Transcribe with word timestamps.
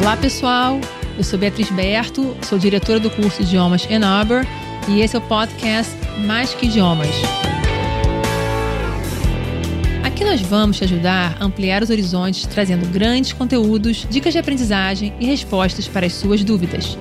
Olá, 0.00 0.16
pessoal. 0.16 0.80
Eu 1.16 1.24
sou 1.24 1.36
Beatriz 1.36 1.68
Berto, 1.70 2.36
sou 2.44 2.56
diretora 2.56 3.00
do 3.00 3.10
curso 3.10 3.42
Idiomas 3.42 3.84
Arbor 3.90 4.46
e 4.88 5.00
esse 5.00 5.16
é 5.16 5.18
o 5.18 5.22
podcast 5.22 5.92
Mais 6.24 6.54
que 6.54 6.66
Idiomas. 6.66 7.10
Aqui 10.04 10.24
nós 10.24 10.40
vamos 10.40 10.76
te 10.76 10.84
ajudar 10.84 11.36
a 11.40 11.44
ampliar 11.44 11.82
os 11.82 11.90
horizontes, 11.90 12.46
trazendo 12.46 12.86
grandes 12.86 13.32
conteúdos, 13.32 14.06
dicas 14.08 14.32
de 14.32 14.38
aprendizagem 14.38 15.12
e 15.18 15.26
respostas 15.26 15.88
para 15.88 16.06
as 16.06 16.12
suas 16.12 16.44
dúvidas. 16.44 16.96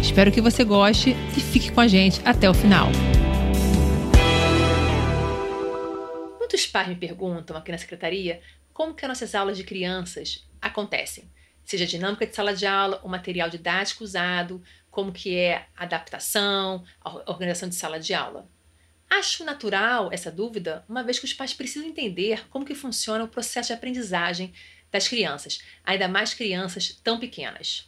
Espero 0.00 0.32
que 0.32 0.40
você 0.40 0.64
goste 0.64 1.14
e 1.36 1.40
fique 1.40 1.70
com 1.70 1.82
a 1.82 1.86
gente 1.86 2.22
até 2.24 2.48
o 2.48 2.54
final. 2.54 2.88
Muitos 6.38 6.66
pais 6.66 6.88
me 6.88 6.96
perguntam 6.96 7.54
aqui 7.54 7.70
na 7.70 7.76
secretaria 7.76 8.40
como 8.72 8.94
que 8.94 9.04
as 9.04 9.08
nossas 9.10 9.34
aulas 9.34 9.58
de 9.58 9.64
crianças 9.64 10.48
acontecem 10.62 11.24
seja 11.68 11.84
a 11.84 11.86
dinâmica 11.86 12.26
de 12.26 12.34
sala 12.34 12.54
de 12.54 12.64
aula, 12.64 12.98
o 13.04 13.08
material 13.10 13.50
didático 13.50 14.02
usado, 14.02 14.62
como 14.90 15.12
que 15.12 15.36
é 15.36 15.66
a 15.76 15.82
adaptação, 15.82 16.82
a 16.98 17.30
organização 17.30 17.68
de 17.68 17.74
sala 17.74 18.00
de 18.00 18.14
aula. 18.14 18.48
Acho 19.10 19.44
natural 19.44 20.08
essa 20.10 20.32
dúvida, 20.32 20.82
uma 20.88 21.02
vez 21.04 21.18
que 21.18 21.26
os 21.26 21.34
pais 21.34 21.52
precisam 21.52 21.86
entender 21.86 22.48
como 22.48 22.64
que 22.64 22.74
funciona 22.74 23.22
o 23.22 23.28
processo 23.28 23.66
de 23.66 23.74
aprendizagem 23.74 24.50
das 24.90 25.06
crianças, 25.06 25.60
ainda 25.84 26.08
mais 26.08 26.32
crianças 26.32 26.98
tão 27.04 27.20
pequenas. 27.20 27.86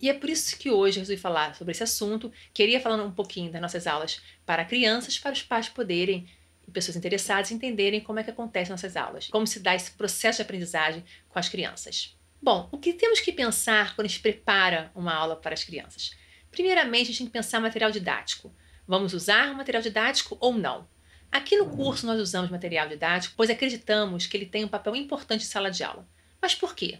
E 0.00 0.10
é 0.10 0.14
por 0.14 0.28
isso 0.28 0.58
que 0.58 0.68
hoje 0.68 0.98
eu 0.98 1.02
resolvi 1.02 1.22
falar 1.22 1.54
sobre 1.54 1.70
esse 1.70 1.84
assunto. 1.84 2.32
Queria 2.52 2.80
falar 2.80 3.00
um 3.00 3.12
pouquinho 3.12 3.52
das 3.52 3.62
nossas 3.62 3.86
aulas 3.86 4.20
para 4.44 4.64
crianças, 4.64 5.20
para 5.20 5.32
os 5.32 5.42
pais 5.42 5.68
poderem 5.68 6.28
e 6.66 6.70
pessoas 6.72 6.96
interessadas 6.96 7.52
entenderem 7.52 8.00
como 8.00 8.18
é 8.18 8.24
que 8.24 8.30
acontecem 8.30 8.72
nossas 8.72 8.96
aulas, 8.96 9.28
como 9.28 9.46
se 9.46 9.60
dá 9.60 9.72
esse 9.76 9.92
processo 9.92 10.38
de 10.38 10.42
aprendizagem 10.42 11.04
com 11.28 11.38
as 11.38 11.48
crianças. 11.48 12.18
Bom, 12.42 12.70
o 12.72 12.78
que 12.78 12.94
temos 12.94 13.20
que 13.20 13.32
pensar 13.32 13.94
quando 13.94 14.06
a 14.06 14.08
gente 14.08 14.22
prepara 14.22 14.90
uma 14.94 15.12
aula 15.12 15.36
para 15.36 15.52
as 15.52 15.62
crianças? 15.62 16.16
Primeiramente, 16.50 17.04
a 17.04 17.06
gente 17.08 17.18
tem 17.18 17.26
que 17.26 17.32
pensar 17.32 17.60
material 17.60 17.90
didático. 17.90 18.54
Vamos 18.88 19.12
usar 19.12 19.54
material 19.54 19.82
didático 19.82 20.38
ou 20.40 20.54
não? 20.54 20.88
Aqui 21.30 21.56
no 21.58 21.68
curso 21.68 22.06
nós 22.06 22.18
usamos 22.18 22.50
material 22.50 22.88
didático, 22.88 23.34
pois 23.36 23.50
acreditamos 23.50 24.26
que 24.26 24.36
ele 24.36 24.46
tem 24.46 24.64
um 24.64 24.68
papel 24.68 24.96
importante 24.96 25.42
em 25.42 25.46
sala 25.46 25.70
de 25.70 25.84
aula. 25.84 26.08
Mas 26.40 26.54
por 26.54 26.74
quê? 26.74 26.98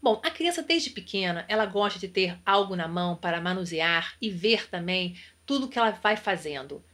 Bom, 0.00 0.20
a 0.24 0.30
criança 0.30 0.62
desde 0.62 0.90
pequena, 0.90 1.44
ela 1.48 1.66
gosta 1.66 1.98
de 1.98 2.06
ter 2.06 2.38
algo 2.46 2.76
na 2.76 2.86
mão 2.86 3.16
para 3.16 3.40
manusear 3.40 4.14
e 4.22 4.30
ver 4.30 4.70
também 4.70 5.18
tudo 5.44 5.68
que 5.68 5.76
ela 5.76 5.90
vai 5.90 6.16
fazendo. 6.16 6.84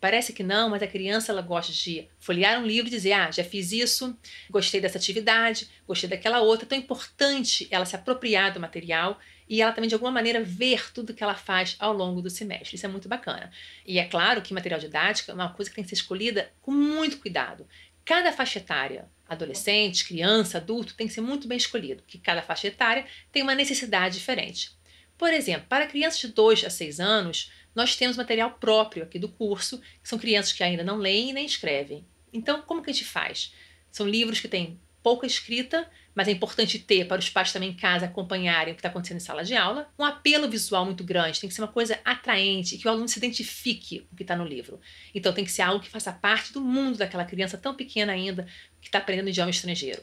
Parece 0.00 0.32
que 0.32 0.42
não, 0.42 0.70
mas 0.70 0.82
a 0.82 0.86
criança 0.86 1.30
ela 1.30 1.42
gosta 1.42 1.72
de 1.72 2.08
folhear 2.18 2.58
um 2.58 2.66
livro 2.66 2.88
e 2.88 2.90
dizer: 2.90 3.12
Ah, 3.12 3.30
já 3.30 3.44
fiz 3.44 3.70
isso, 3.70 4.16
gostei 4.48 4.80
dessa 4.80 4.96
atividade, 4.96 5.68
gostei 5.86 6.08
daquela 6.08 6.40
outra. 6.40 6.64
Então 6.64 6.78
é 6.78 6.80
importante 6.80 7.68
ela 7.70 7.84
se 7.84 7.94
apropriar 7.94 8.52
do 8.54 8.58
material 8.58 9.20
e 9.46 9.60
ela 9.60 9.72
também, 9.72 9.88
de 9.88 9.94
alguma 9.94 10.12
maneira, 10.12 10.42
ver 10.42 10.90
tudo 10.92 11.12
que 11.12 11.22
ela 11.22 11.34
faz 11.34 11.76
ao 11.78 11.92
longo 11.92 12.22
do 12.22 12.30
semestre. 12.30 12.76
Isso 12.76 12.86
é 12.86 12.88
muito 12.88 13.08
bacana. 13.08 13.50
E 13.84 13.98
é 13.98 14.04
claro 14.06 14.40
que 14.40 14.54
material 14.54 14.80
didático 14.80 15.30
é 15.30 15.34
uma 15.34 15.52
coisa 15.52 15.68
que 15.68 15.74
tem 15.74 15.84
que 15.84 15.90
ser 15.90 15.96
escolhida 15.96 16.50
com 16.62 16.70
muito 16.70 17.18
cuidado. 17.18 17.66
Cada 18.04 18.32
faixa 18.32 18.58
etária, 18.58 19.06
adolescente, 19.28 20.04
criança, 20.06 20.58
adulto, 20.58 20.94
tem 20.94 21.06
que 21.06 21.12
ser 21.12 21.20
muito 21.20 21.46
bem 21.46 21.58
escolhido, 21.58 22.02
porque 22.02 22.18
cada 22.18 22.40
faixa 22.40 22.68
etária 22.68 23.04
tem 23.30 23.42
uma 23.42 23.54
necessidade 23.54 24.14
diferente. 24.18 24.70
Por 25.18 25.34
exemplo, 25.34 25.66
para 25.68 25.86
crianças 25.86 26.20
de 26.20 26.28
2 26.28 26.64
a 26.64 26.70
6 26.70 26.98
anos, 26.98 27.52
nós 27.74 27.96
temos 27.96 28.16
material 28.16 28.52
próprio 28.52 29.04
aqui 29.04 29.18
do 29.18 29.28
curso, 29.28 29.80
que 30.02 30.08
são 30.08 30.18
crianças 30.18 30.52
que 30.52 30.62
ainda 30.62 30.84
não 30.84 30.96
leem 30.96 31.32
nem 31.32 31.46
escrevem. 31.46 32.04
Então, 32.32 32.62
como 32.62 32.82
que 32.82 32.90
a 32.90 32.92
gente 32.92 33.04
faz? 33.04 33.54
São 33.90 34.08
livros 34.08 34.40
que 34.40 34.48
têm 34.48 34.78
pouca 35.02 35.26
escrita, 35.26 35.88
mas 36.14 36.28
é 36.28 36.32
importante 36.32 36.78
ter 36.78 37.06
para 37.06 37.18
os 37.18 37.30
pais 37.30 37.52
também 37.52 37.70
em 37.70 37.74
casa 37.74 38.06
acompanharem 38.06 38.72
o 38.72 38.76
que 38.76 38.80
está 38.80 38.88
acontecendo 38.88 39.16
em 39.16 39.20
sala 39.20 39.44
de 39.44 39.54
aula. 39.54 39.88
Um 39.98 40.04
apelo 40.04 40.48
visual 40.48 40.84
muito 40.84 41.02
grande, 41.02 41.40
tem 41.40 41.48
que 41.48 41.54
ser 41.54 41.62
uma 41.62 41.68
coisa 41.68 41.98
atraente, 42.04 42.76
que 42.76 42.86
o 42.86 42.90
aluno 42.90 43.08
se 43.08 43.18
identifique 43.18 44.00
com 44.00 44.14
o 44.14 44.16
que 44.16 44.22
está 44.22 44.36
no 44.36 44.44
livro. 44.44 44.80
Então 45.14 45.32
tem 45.32 45.44
que 45.44 45.52
ser 45.52 45.62
algo 45.62 45.82
que 45.82 45.88
faça 45.88 46.12
parte 46.12 46.52
do 46.52 46.60
mundo 46.60 46.98
daquela 46.98 47.24
criança 47.24 47.56
tão 47.56 47.74
pequena 47.74 48.12
ainda 48.12 48.46
que 48.80 48.88
está 48.88 48.98
aprendendo 48.98 49.30
idioma 49.30 49.50
estrangeiro. 49.50 50.02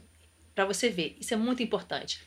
Para 0.56 0.66
você 0.66 0.90
ver, 0.90 1.16
isso 1.20 1.34
é 1.34 1.38
muito 1.38 1.62
importante. 1.62 2.20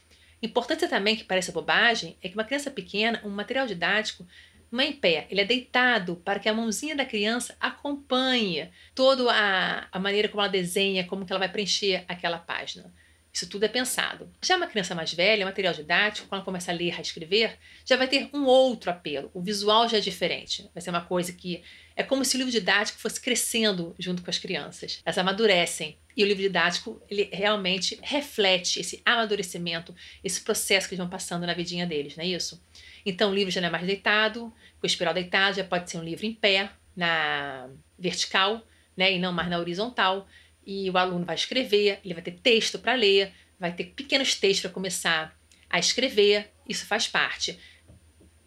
Importante 0.42 0.86
também, 0.88 1.16
que 1.16 1.24
parece 1.24 1.52
bobagem, 1.52 2.16
é 2.22 2.28
que 2.28 2.34
uma 2.34 2.44
criança 2.44 2.70
pequena, 2.70 3.20
um 3.24 3.30
material 3.30 3.66
didático, 3.66 4.26
não 4.70 4.80
é 4.80 4.86
em 4.86 4.92
pé, 4.92 5.26
ele 5.30 5.40
é 5.40 5.44
deitado 5.44 6.16
para 6.16 6.38
que 6.38 6.48
a 6.48 6.54
mãozinha 6.54 6.94
da 6.94 7.04
criança 7.04 7.56
acompanhe 7.58 8.70
toda 8.94 9.30
a, 9.32 9.88
a 9.90 9.98
maneira 9.98 10.28
como 10.28 10.42
ela 10.42 10.50
desenha, 10.50 11.06
como 11.06 11.26
que 11.26 11.32
ela 11.32 11.40
vai 11.40 11.48
preencher 11.48 12.04
aquela 12.06 12.38
página. 12.38 12.92
Isso 13.32 13.48
tudo 13.48 13.64
é 13.64 13.68
pensado. 13.68 14.28
Já 14.42 14.56
uma 14.56 14.66
criança 14.66 14.94
mais 14.94 15.14
velha, 15.14 15.46
material 15.46 15.72
didático, 15.72 16.26
quando 16.26 16.40
ela 16.40 16.44
começa 16.44 16.72
a 16.72 16.74
ler, 16.74 16.96
a 16.96 17.00
escrever, 17.00 17.56
já 17.84 17.96
vai 17.96 18.08
ter 18.08 18.28
um 18.34 18.44
outro 18.44 18.90
apelo. 18.90 19.30
O 19.32 19.40
visual 19.40 19.88
já 19.88 19.98
é 19.98 20.00
diferente. 20.00 20.68
Vai 20.74 20.82
ser 20.82 20.90
uma 20.90 21.04
coisa 21.04 21.32
que 21.32 21.62
é 21.94 22.02
como 22.02 22.24
se 22.24 22.34
o 22.36 22.38
livro 22.38 22.50
didático 22.50 22.98
fosse 22.98 23.20
crescendo 23.20 23.94
junto 23.98 24.22
com 24.22 24.30
as 24.30 24.38
crianças. 24.38 25.00
Elas 25.04 25.18
amadurecem. 25.18 25.96
E 26.16 26.24
o 26.24 26.26
livro 26.26 26.42
didático, 26.42 27.00
ele 27.08 27.30
realmente 27.32 27.98
reflete 28.02 28.80
esse 28.80 29.00
amadurecimento, 29.04 29.94
esse 30.24 30.40
processo 30.40 30.88
que 30.88 30.94
eles 30.94 31.00
vão 31.00 31.08
passando 31.08 31.46
na 31.46 31.54
vidinha 31.54 31.86
deles, 31.86 32.16
não 32.16 32.24
é 32.24 32.26
isso? 32.26 32.60
Então 33.04 33.30
o 33.30 33.34
livro 33.34 33.50
já 33.50 33.60
não 33.60 33.68
é 33.68 33.70
mais 33.70 33.86
deitado, 33.86 34.52
com 34.80 34.86
espiral 34.86 35.14
deitado, 35.14 35.56
já 35.56 35.64
pode 35.64 35.90
ser 35.90 35.98
um 35.98 36.04
livro 36.04 36.26
em 36.26 36.34
pé, 36.34 36.70
na 36.96 37.68
vertical, 37.98 38.62
né, 38.96 39.12
e 39.12 39.18
não 39.18 39.32
mais 39.32 39.48
na 39.48 39.58
horizontal. 39.58 40.26
E 40.66 40.90
o 40.90 40.98
aluno 40.98 41.24
vai 41.24 41.34
escrever, 41.34 42.00
ele 42.04 42.14
vai 42.14 42.22
ter 42.22 42.32
texto 42.32 42.78
para 42.78 42.94
ler, 42.94 43.32
vai 43.58 43.72
ter 43.72 43.84
pequenos 43.84 44.34
textos 44.34 44.62
para 44.62 44.70
começar 44.70 45.38
a 45.68 45.78
escrever, 45.78 46.52
isso 46.68 46.86
faz 46.86 47.08
parte. 47.08 47.58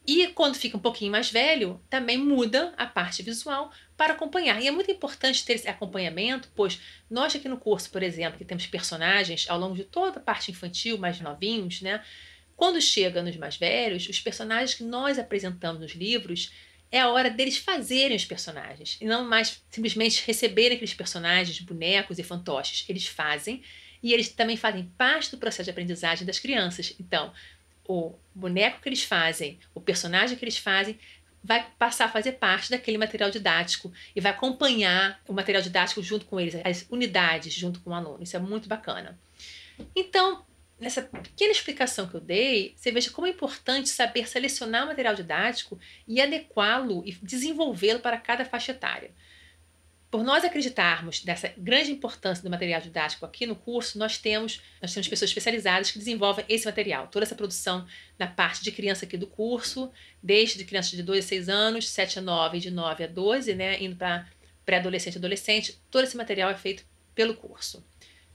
E 0.05 0.27
quando 0.27 0.55
fica 0.55 0.75
um 0.75 0.81
pouquinho 0.81 1.11
mais 1.11 1.31
velho, 1.31 1.81
também 1.89 2.17
muda 2.17 2.73
a 2.75 2.85
parte 2.85 3.23
visual 3.23 3.71
para 3.95 4.13
acompanhar. 4.13 4.61
E 4.61 4.67
é 4.67 4.71
muito 4.71 4.91
importante 4.91 5.45
ter 5.45 5.53
esse 5.53 5.67
acompanhamento, 5.69 6.51
pois 6.53 6.79
nós 7.09 7.33
aqui 7.33 7.47
no 7.47 7.57
curso, 7.57 7.89
por 7.89 8.03
exemplo, 8.03 8.37
que 8.37 8.43
temos 8.43 8.67
personagens 8.67 9.45
ao 9.49 9.57
longo 9.57 9.75
de 9.75 9.85
toda 9.85 10.19
a 10.19 10.21
parte 10.21 10.51
infantil, 10.51 10.97
mais 10.97 11.21
novinhos, 11.21 11.81
né? 11.81 12.03
Quando 12.55 12.81
chega 12.81 13.21
nos 13.21 13.35
mais 13.37 13.57
velhos, 13.57 14.07
os 14.07 14.19
personagens 14.19 14.73
que 14.73 14.83
nós 14.83 15.19
apresentamos 15.19 15.81
nos 15.81 15.93
livros 15.93 16.51
é 16.91 16.99
a 16.99 17.09
hora 17.09 17.29
deles 17.29 17.57
fazerem 17.57 18.15
os 18.15 18.23
personagens 18.23 18.97
e 19.01 19.05
não 19.05 19.27
mais 19.27 19.63
simplesmente 19.71 20.23
receberem 20.27 20.75
aqueles 20.75 20.93
personagens, 20.93 21.59
bonecos 21.59 22.19
e 22.19 22.23
fantoches. 22.23 22.85
Eles 22.87 23.07
fazem 23.07 23.63
e 24.01 24.13
eles 24.13 24.29
também 24.29 24.55
fazem 24.55 24.91
parte 24.97 25.31
do 25.31 25.37
processo 25.37 25.63
de 25.63 25.71
aprendizagem 25.71 26.25
das 26.25 26.37
crianças. 26.37 26.93
Então, 26.99 27.33
o 27.87 28.13
boneco 28.35 28.81
que 28.81 28.89
eles 28.89 29.03
fazem, 29.03 29.59
o 29.73 29.81
personagem 29.81 30.37
que 30.37 30.45
eles 30.45 30.57
fazem, 30.57 30.99
vai 31.43 31.67
passar 31.77 32.05
a 32.05 32.09
fazer 32.09 32.33
parte 32.33 32.69
daquele 32.69 32.97
material 32.97 33.29
didático 33.29 33.91
e 34.15 34.21
vai 34.21 34.31
acompanhar 34.31 35.19
o 35.27 35.33
material 35.33 35.61
didático 35.61 36.01
junto 36.01 36.25
com 36.25 36.39
eles, 36.39 36.55
as 36.63 36.85
unidades 36.89 37.53
junto 37.53 37.81
com 37.81 37.89
o 37.89 37.93
aluno. 37.93 38.23
Isso 38.23 38.37
é 38.37 38.39
muito 38.39 38.69
bacana. 38.69 39.19
Então, 39.95 40.45
nessa 40.83 41.01
pequena 41.01 41.51
explicação 41.51 42.07
que 42.07 42.15
eu 42.15 42.21
dei, 42.21 42.73
você 42.75 42.91
veja 42.91 43.09
como 43.09 43.25
é 43.25 43.29
importante 43.29 43.89
saber 43.89 44.27
selecionar 44.27 44.83
o 44.83 44.87
material 44.87 45.15
didático 45.15 45.79
e 46.07 46.21
adequá-lo 46.21 47.03
e 47.05 47.13
desenvolvê-lo 47.13 47.99
para 47.99 48.17
cada 48.17 48.45
faixa 48.45 48.71
etária. 48.71 49.11
Por 50.11 50.23
nós 50.23 50.43
acreditarmos 50.43 51.23
nessa 51.25 51.51
grande 51.57 51.91
importância 51.91 52.43
do 52.43 52.49
material 52.49 52.79
didático 52.79 53.25
aqui 53.25 53.47
no 53.47 53.55
curso, 53.55 53.97
nós 53.97 54.19
temos, 54.19 54.61
nós 54.79 54.93
temos 54.93 55.07
pessoas 55.07 55.31
especializadas 55.31 55.89
que 55.89 55.97
desenvolvem 55.97 56.45
esse 56.47 56.67
material, 56.67 57.07
toda 57.07 57.25
essa 57.25 57.33
produção 57.33 57.87
na 58.19 58.27
parte 58.27 58.61
de 58.61 58.71
criança 58.71 59.05
aqui 59.05 59.17
do 59.17 59.25
curso, 59.25 59.91
desde 60.21 60.63
crianças 60.65 60.91
de 60.91 61.01
2 61.01 61.25
a 61.25 61.27
6 61.27 61.49
anos, 61.49 61.89
7 61.89 62.19
a 62.19 62.21
9 62.21 62.57
e 62.57 62.61
de 62.61 62.69
9 62.69 63.03
a 63.05 63.07
12, 63.07 63.55
né, 63.55 63.81
indo 63.81 63.95
para 63.95 64.27
pré-adolescente 64.63 65.15
e 65.15 65.17
adolescente, 65.17 65.81
todo 65.89 66.03
esse 66.03 66.15
material 66.15 66.51
é 66.51 66.55
feito 66.55 66.85
pelo 67.15 67.33
curso, 67.33 67.83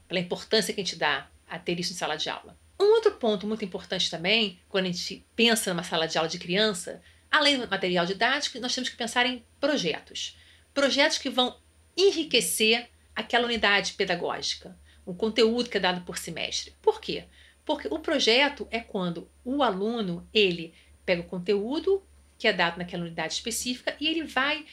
pela 0.05 0.19
importância 0.19 0.73
que 0.73 0.81
a 0.81 0.83
gente 0.83 0.97
dá 0.97 1.29
a 1.49 1.59
ter 1.59 1.79
isso 1.79 1.93
em 1.93 1.95
sala 1.95 2.15
de 2.15 2.29
aula. 2.29 2.57
Um 2.79 2.93
outro 2.95 3.11
ponto 3.13 3.45
muito 3.45 3.65
importante 3.65 4.09
também, 4.09 4.59
quando 4.69 4.85
a 4.85 4.91
gente 4.91 5.25
pensa 5.35 5.73
numa 5.73 5.83
sala 5.83 6.07
de 6.07 6.17
aula 6.17 6.29
de 6.29 6.39
criança, 6.39 7.01
além 7.29 7.59
do 7.59 7.67
material 7.67 8.05
didático, 8.05 8.59
nós 8.59 8.73
temos 8.73 8.89
que 8.89 8.95
pensar 8.95 9.25
em 9.25 9.43
projetos. 9.59 10.37
Projetos 10.73 11.17
que 11.17 11.29
vão 11.29 11.57
enriquecer 11.97 12.89
aquela 13.15 13.45
unidade 13.45 13.93
pedagógica, 13.93 14.77
o 15.05 15.13
conteúdo 15.13 15.69
que 15.69 15.77
é 15.77 15.79
dado 15.79 16.01
por 16.01 16.17
semestre. 16.17 16.73
Por 16.81 17.01
quê? 17.01 17.25
Porque 17.65 17.87
o 17.91 17.99
projeto 17.99 18.67
é 18.71 18.79
quando 18.79 19.29
o 19.43 19.61
aluno, 19.61 20.27
ele 20.33 20.73
pega 21.05 21.21
o 21.21 21.25
conteúdo 21.25 22.01
que 22.37 22.47
é 22.47 22.53
dado 22.53 22.77
naquela 22.77 23.03
unidade 23.03 23.33
específica 23.33 23.95
e 23.99 24.07
ele 24.07 24.23
vai 24.23 24.65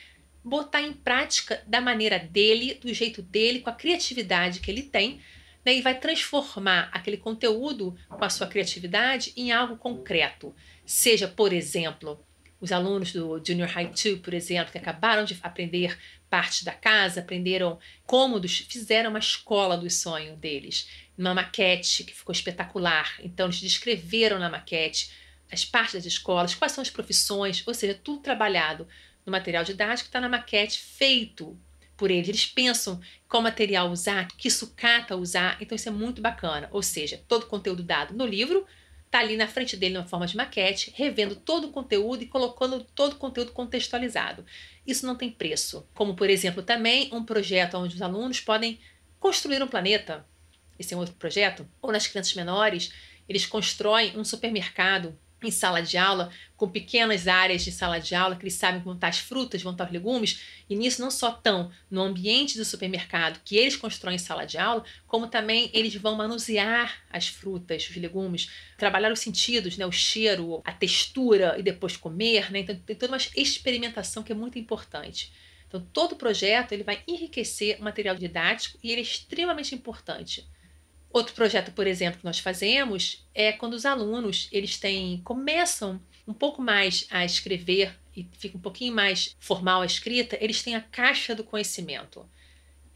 botar 0.45 0.81
em 0.81 0.93
prática 0.93 1.61
da 1.67 1.81
maneira 1.81 2.21
dele, 2.21 2.75
do 2.75 2.95
jeito 2.95 3.21
dele, 3.21 3.61
com 3.61 3.69
a 3.69 3.75
criatividade 3.75 4.61
que 4.61 4.71
ele 4.71 4.83
tem, 4.83 5.21
né, 5.67 5.75
e 5.75 5.83
vai 5.83 5.99
transformar 5.99 6.89
aquele 6.93 7.17
conteúdo 7.17 7.99
com 8.09 8.25
a 8.25 8.31
sua 8.31 8.47
criatividade 8.47 9.33
em 9.37 9.51
algo 9.51 9.77
concreto. 9.77 10.55
Seja, 10.85 11.27
por 11.27 11.53
exemplo, 11.53 12.25
os 12.61 12.71
alunos 12.71 13.13
do 13.13 13.43
Junior 13.45 13.69
High 13.69 13.89
2, 13.89 14.21
por 14.21 14.33
exemplo, 14.33 14.71
que 14.71 14.79
acabaram 14.79 15.25
de 15.25 15.37
aprender 15.43 15.99
parte 16.31 16.65
da 16.65 16.71
casa, 16.71 17.19
aprenderam 17.19 17.81
cômodos, 18.07 18.59
fizeram 18.59 19.11
uma 19.11 19.19
escola 19.19 19.77
do 19.77 19.91
sonho 19.91 20.37
deles, 20.37 20.89
uma 21.19 21.35
maquete 21.35 22.05
que 22.05 22.15
ficou 22.15 22.33
espetacular. 22.33 23.17
Então, 23.21 23.47
eles 23.47 23.61
descreveram 23.61 24.39
na 24.39 24.49
maquete 24.49 25.11
as 25.51 25.65
partes 25.65 25.95
das 25.95 26.07
escolas, 26.07 26.55
quais 26.55 26.73
são 26.73 26.83
as 26.83 26.91
profissões, 26.91 27.65
ou 27.67 27.75
seja, 27.75 27.95
tudo 27.95 28.23
trabalhado 28.23 28.87
no 29.25 29.33
material 29.33 29.65
didático 29.65 30.07
está 30.09 30.21
na 30.21 30.29
maquete 30.29 30.79
feito 30.79 31.59
por 31.97 32.11
eles. 32.11 32.29
Eles 32.29 32.47
pensam 32.47 33.01
qual 33.29 33.43
material 33.43 33.91
usar, 33.91 34.29
que 34.29 34.51
sucata 34.51 35.17
usar, 35.17 35.57
então 35.61 35.75
isso 35.75 35.89
é 35.89 35.93
muito 35.93 36.21
bacana. 36.21 36.69
Ou 36.71 36.83
seja, 36.83 37.23
todo 37.27 37.45
o 37.45 37.47
conteúdo 37.47 37.83
dado 37.83 38.15
no 38.15 38.27
livro 38.27 38.67
está 39.07 39.21
ali 39.21 39.37
na 39.37 39.47
frente 39.47 39.77
dele, 39.77 39.95
na 39.95 40.05
forma 40.05 40.27
de 40.27 40.37
maquete, 40.37 40.93
revendo 40.95 41.35
todo 41.37 41.69
o 41.69 41.71
conteúdo 41.71 42.23
e 42.23 42.27
colocando 42.27 42.85
todo 42.95 43.15
o 43.15 43.17
conteúdo 43.17 43.53
contextualizado. 43.53 44.45
Isso 44.87 45.07
não 45.07 45.17
tem 45.17 45.31
preço. 45.31 45.87
Como, 45.95 46.15
por 46.15 46.29
exemplo, 46.29 46.63
também 46.63 47.09
um 47.13 47.25
projeto 47.25 47.77
onde 47.77 47.95
os 47.95 48.03
alunos 48.03 48.41
podem 48.41 48.79
construir 49.19 49.63
um 49.63 49.69
planeta. 49.69 50.27
Esse 50.79 50.93
é 50.93 50.97
um 50.97 51.01
outro 51.01 51.15
projeto. 51.15 51.67
Ou 51.81 51.91
nas 51.91 52.07
crianças 52.07 52.35
menores, 52.35 52.93
eles 53.29 53.47
constroem 53.47 54.17
um 54.19 54.25
supermercado 54.25 55.19
em 55.43 55.51
sala 55.51 55.83
de 55.83 55.99
aula, 55.99 56.31
com 56.57 56.69
pequenas 56.69 57.29
áreas 57.29 57.63
de 57.63 57.71
sala 57.71 57.99
de 57.99 58.15
aula, 58.15 58.37
que 58.37 58.43
eles 58.43 58.55
sabem 58.55 58.81
estão 58.81 59.09
as 59.09 59.19
frutas, 59.19 59.63
estar 59.63 59.85
os 59.85 59.93
legumes, 59.93 60.41
e 60.69 60.75
nisso 60.75 61.01
não 61.01 61.11
só 61.11 61.31
estão 61.31 61.71
no 61.91 62.03
ambiente 62.03 62.57
do 62.57 62.65
supermercado 62.65 63.41
que 63.45 63.57
eles 63.57 63.77
constroem 63.77 64.17
em 64.17 64.19
sala 64.19 64.47
de 64.47 64.57
aula, 64.57 64.85
como 65.07 65.27
também 65.27 65.71
eles 65.73 65.95
vão 65.95 66.17
manusear 66.17 67.03
as 67.11 67.29
frutas, 67.29 67.89
os 67.89 67.97
legumes, 67.97 68.51
trabalhar 68.79 69.13
os 69.13 69.21
sentidos, 69.21 69.77
né, 69.77 69.87
o 69.87 69.93
cheiro, 69.93 70.63
a 70.65 70.73
textura 70.73 71.57
e 71.59 71.63
depois 71.63 71.97
comer, 71.97 72.51
né? 72.51 72.61
Então 72.61 72.75
tem 72.75 72.97
toda 72.97 73.13
uma 73.13 73.19
experimentação 73.37 74.23
que 74.23 74.33
é 74.33 74.35
muito 74.35 74.59
importante. 74.59 75.33
Então 75.69 75.87
todo 75.93 76.17
projeto 76.17 76.73
ele 76.73 76.83
vai 76.83 77.03
enriquecer 77.07 77.79
o 77.79 77.85
material 77.85 78.17
didático 78.17 78.79
e 78.83 78.91
ele 78.91 79.01
é 79.01 79.05
extremamente 79.05 79.75
importante. 79.75 80.47
Outro 81.17 81.33
projeto, 81.33 81.73
por 81.73 81.87
exemplo, 81.87 82.19
que 82.19 82.27
nós 82.27 82.41
fazemos 82.41 83.27
é 83.35 83.51
quando 83.51 83.73
os 83.73 83.87
alunos 83.87 84.51
eles 84.53 84.79
têm 84.79 85.19
começam 85.25 85.99
um 86.29 86.35
pouco 86.35 86.61
mais 86.61 87.07
a 87.11 87.25
escrever 87.25 87.99
e 88.15 88.29
fica 88.37 88.59
um 88.59 88.61
pouquinho 88.61 88.95
mais 88.95 89.35
formal 89.41 89.81
a 89.81 89.87
escrita, 89.87 90.37
eles 90.39 90.63
têm 90.63 90.75
a 90.75 90.81
caixa 90.83 91.35
do 91.35 91.43
conhecimento. 91.43 92.29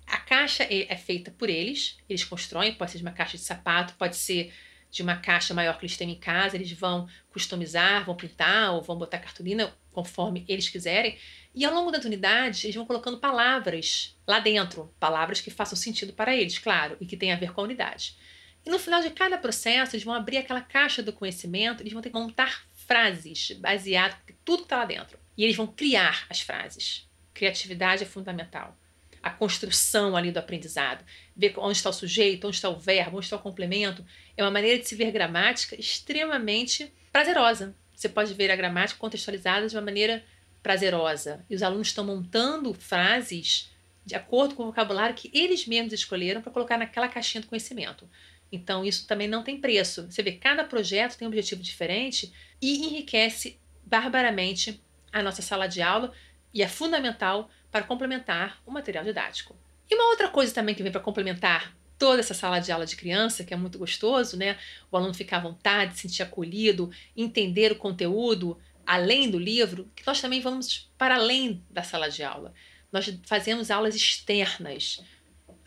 A 0.07 0.19
caixa 0.19 0.65
é, 0.65 0.93
é 0.93 0.97
feita 0.99 1.31
por 1.31 1.49
eles, 1.49 1.97
eles 2.07 2.23
constroem, 2.23 2.75
pode 2.75 2.91
ser 2.91 3.01
uma 3.01 3.11
caixa 3.11 3.39
de 3.39 3.43
sapato, 3.43 3.95
pode 3.95 4.19
ser 4.19 4.53
de 4.91 5.03
uma 5.03 5.17
caixa 5.17 5.55
maior 5.55 5.79
que 5.79 5.85
eles 5.85 5.97
têm 5.97 6.11
em 6.11 6.19
casa, 6.19 6.57
eles 6.57 6.73
vão 6.73 7.09
customizar, 7.33 8.05
vão 8.05 8.17
pintar 8.17 8.75
ou 8.75 8.83
vão 8.83 8.97
botar 8.97 9.19
cartolina 9.19 9.73
conforme 9.93 10.45
eles 10.49 10.69
quiserem. 10.69 11.17
E 11.55 11.65
ao 11.65 11.75
longo 11.75 11.91
das 11.91 12.05
unidades, 12.05 12.65
eles 12.65 12.77
vão 12.77 12.87
colocando 12.87 13.19
palavras 13.19 14.17
lá 14.27 14.41
dentro, 14.41 14.93
palavras 14.99 15.41
que 15.41 15.51
façam 15.51 15.77
sentido 15.77 16.13
para 16.13 16.35
eles, 16.35 16.59
claro, 16.59 16.97
e 17.01 17.07
que 17.07 17.17
tenham 17.17 17.37
a 17.37 17.41
ver 17.41 17.53
com 17.53 17.61
a 17.61 17.65
unidade. 17.65 18.17
E 18.65 18.71
no 18.71 18.79
final 18.79 19.01
de 19.01 19.11
cada 19.11 19.39
processo, 19.39 19.95
eles 19.95 20.05
vão 20.05 20.15
abrir 20.15 20.37
aquela 20.37 20.61
caixa 20.61 21.03
do 21.03 21.13
conhecimento, 21.13 21.83
eles 21.83 21.93
vão 21.93 22.03
ter 22.03 22.11
que 22.11 22.19
montar 22.19 22.65
frases 22.73 23.53
baseadas 23.53 24.17
em 24.29 24.35
tudo 24.45 24.59
que 24.59 24.65
está 24.65 24.79
lá 24.79 24.85
dentro. 24.85 25.19
E 25.37 25.45
eles 25.45 25.57
vão 25.57 25.67
criar 25.67 26.27
as 26.29 26.41
frases. 26.41 27.09
Criatividade 27.33 28.03
é 28.03 28.07
fundamental. 28.07 28.77
A 29.23 29.31
construção 29.31 30.17
ali 30.17 30.33
do 30.33 30.39
aprendizado. 30.39 31.05
Ver 31.37 31.55
onde 31.59 31.77
está 31.77 31.91
o 31.91 31.93
sujeito, 31.93 32.47
onde 32.47 32.57
está 32.57 32.69
o 32.69 32.79
verbo, 32.79 33.17
onde 33.17 33.27
está 33.27 33.37
o 33.37 33.41
complemento. 33.41 34.05
É 34.37 34.43
uma 34.43 34.51
maneira 34.51 34.79
de 34.79 34.89
se 34.89 34.95
ver 34.95 35.11
gramática 35.11 35.79
extremamente 35.79 36.93
prazerosa. 37.13 37.75
Você 37.95 38.09
pode 38.09 38.33
ver 38.35 38.51
a 38.51 38.57
gramática 38.57 38.99
contextualizada 38.99 39.69
de 39.69 39.77
uma 39.77 39.83
maneira 39.83 40.25
prazerosa. 40.63 41.45
E 41.51 41.55
os 41.55 41.63
alunos 41.63 41.89
estão 41.89 42.05
montando 42.05 42.73
frases 42.73 43.71
de 44.05 44.15
acordo 44.15 44.55
com 44.55 44.63
o 44.63 44.67
vocabulário 44.67 45.15
que 45.15 45.31
eles 45.35 45.67
mesmos 45.67 45.93
escolheram 45.93 46.41
para 46.41 46.53
colocar 46.53 46.79
naquela 46.79 47.09
caixinha 47.09 47.43
do 47.43 47.47
conhecimento. 47.47 48.09
Então, 48.51 48.85
isso 48.85 49.07
também 49.07 49.29
não 49.29 49.43
tem 49.43 49.61
preço. 49.61 50.11
Você 50.11 50.23
vê, 50.23 50.33
cada 50.33 50.65
projeto 50.65 51.17
tem 51.17 51.27
um 51.27 51.31
objetivo 51.31 51.63
diferente 51.63 52.33
e 52.61 52.87
enriquece 52.87 53.59
barbaramente 53.85 54.83
a 55.13 55.23
nossa 55.23 55.43
sala 55.43 55.67
de 55.67 55.83
aula 55.83 56.13
e 56.53 56.63
é 56.63 56.69
fundamental 56.69 57.51
para 57.71 57.85
complementar 57.85 58.61
o 58.67 58.71
material 58.71 59.05
didático. 59.05 59.57
E 59.91 59.95
uma 59.95 60.11
outra 60.11 60.29
coisa 60.29 60.55
também 60.55 60.75
que 60.75 60.83
vem 60.83 60.93
para 60.93 61.01
complementar 61.01 61.75
toda 61.99 62.21
essa 62.21 62.33
sala 62.33 62.61
de 62.61 62.73
aula 62.73 62.87
de 62.87 62.97
criança, 62.97 63.45
que 63.45 63.53
é 63.53 63.57
muito 63.57 63.79
gostoso, 63.79 64.37
né? 64.37 64.57
O 64.91 64.97
aluno 64.97 65.13
ficar 65.13 65.37
à 65.37 65.41
vontade, 65.41 65.95
se 65.95 66.03
sentir 66.03 66.23
acolhido, 66.23 66.91
entender 67.17 67.73
o 67.73 67.77
conteúdo, 67.77 68.59
além 68.87 69.31
do 69.31 69.39
livro, 69.39 69.91
que 69.95 70.07
nós 70.07 70.21
também 70.21 70.41
vamos 70.41 70.91
para 70.97 71.17
além 71.17 71.63
da 71.69 71.83
sala 71.83 72.09
de 72.09 72.23
aula. 72.23 72.55
Nós 72.91 73.15
fazemos 73.25 73.71
aulas 73.71 73.95
externas. 73.95 75.05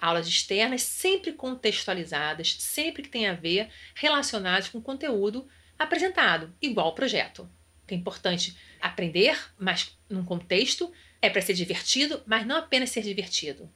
Aulas 0.01 0.27
externas 0.27 0.81
sempre 0.81 1.31
contextualizadas, 1.33 2.55
sempre 2.59 3.03
que 3.03 3.09
tem 3.09 3.27
a 3.27 3.33
ver, 3.33 3.69
relacionadas 3.95 4.67
com 4.67 4.79
o 4.79 4.81
conteúdo 4.81 5.47
apresentado, 5.77 6.53
igual 6.61 6.89
o 6.89 6.95
projeto. 6.95 7.49
É 7.87 7.93
importante 7.93 8.57
aprender, 8.81 9.37
mas 9.57 9.95
num 10.09 10.25
contexto, 10.25 10.91
é 11.23 11.29
para 11.29 11.41
ser 11.41 11.53
divertido, 11.53 12.21
mas 12.25 12.45
não 12.45 12.57
apenas 12.57 12.89
ser 12.89 13.01
divertido. 13.01 13.71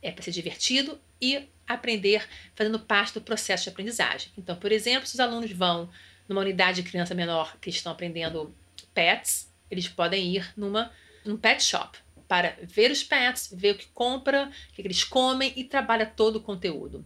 É 0.00 0.12
para 0.12 0.22
ser 0.22 0.30
divertido 0.30 0.96
e 1.20 1.48
aprender 1.66 2.24
fazendo 2.54 2.78
parte 2.78 3.14
do 3.14 3.20
processo 3.20 3.64
de 3.64 3.70
aprendizagem. 3.70 4.30
Então, 4.38 4.54
por 4.54 4.70
exemplo, 4.70 5.04
se 5.04 5.14
os 5.14 5.20
alunos 5.20 5.50
vão 5.50 5.90
numa 6.28 6.40
unidade 6.40 6.80
de 6.80 6.88
criança 6.88 7.12
menor 7.12 7.56
que 7.60 7.68
estão 7.68 7.90
aprendendo 7.90 8.54
pets, 8.94 9.52
eles 9.68 9.88
podem 9.88 10.36
ir 10.36 10.52
numa 10.56 10.92
num 11.24 11.36
pet 11.36 11.64
shop 11.64 11.98
para 12.28 12.56
ver 12.62 12.92
os 12.92 13.02
pets, 13.02 13.52
ver 13.52 13.72
o 13.72 13.78
que 13.78 13.86
compra, 13.88 14.48
o 14.70 14.74
que 14.74 14.82
eles 14.82 15.02
comem 15.02 15.52
e 15.56 15.64
trabalha 15.64 16.06
todo 16.06 16.36
o 16.36 16.42
conteúdo. 16.42 17.04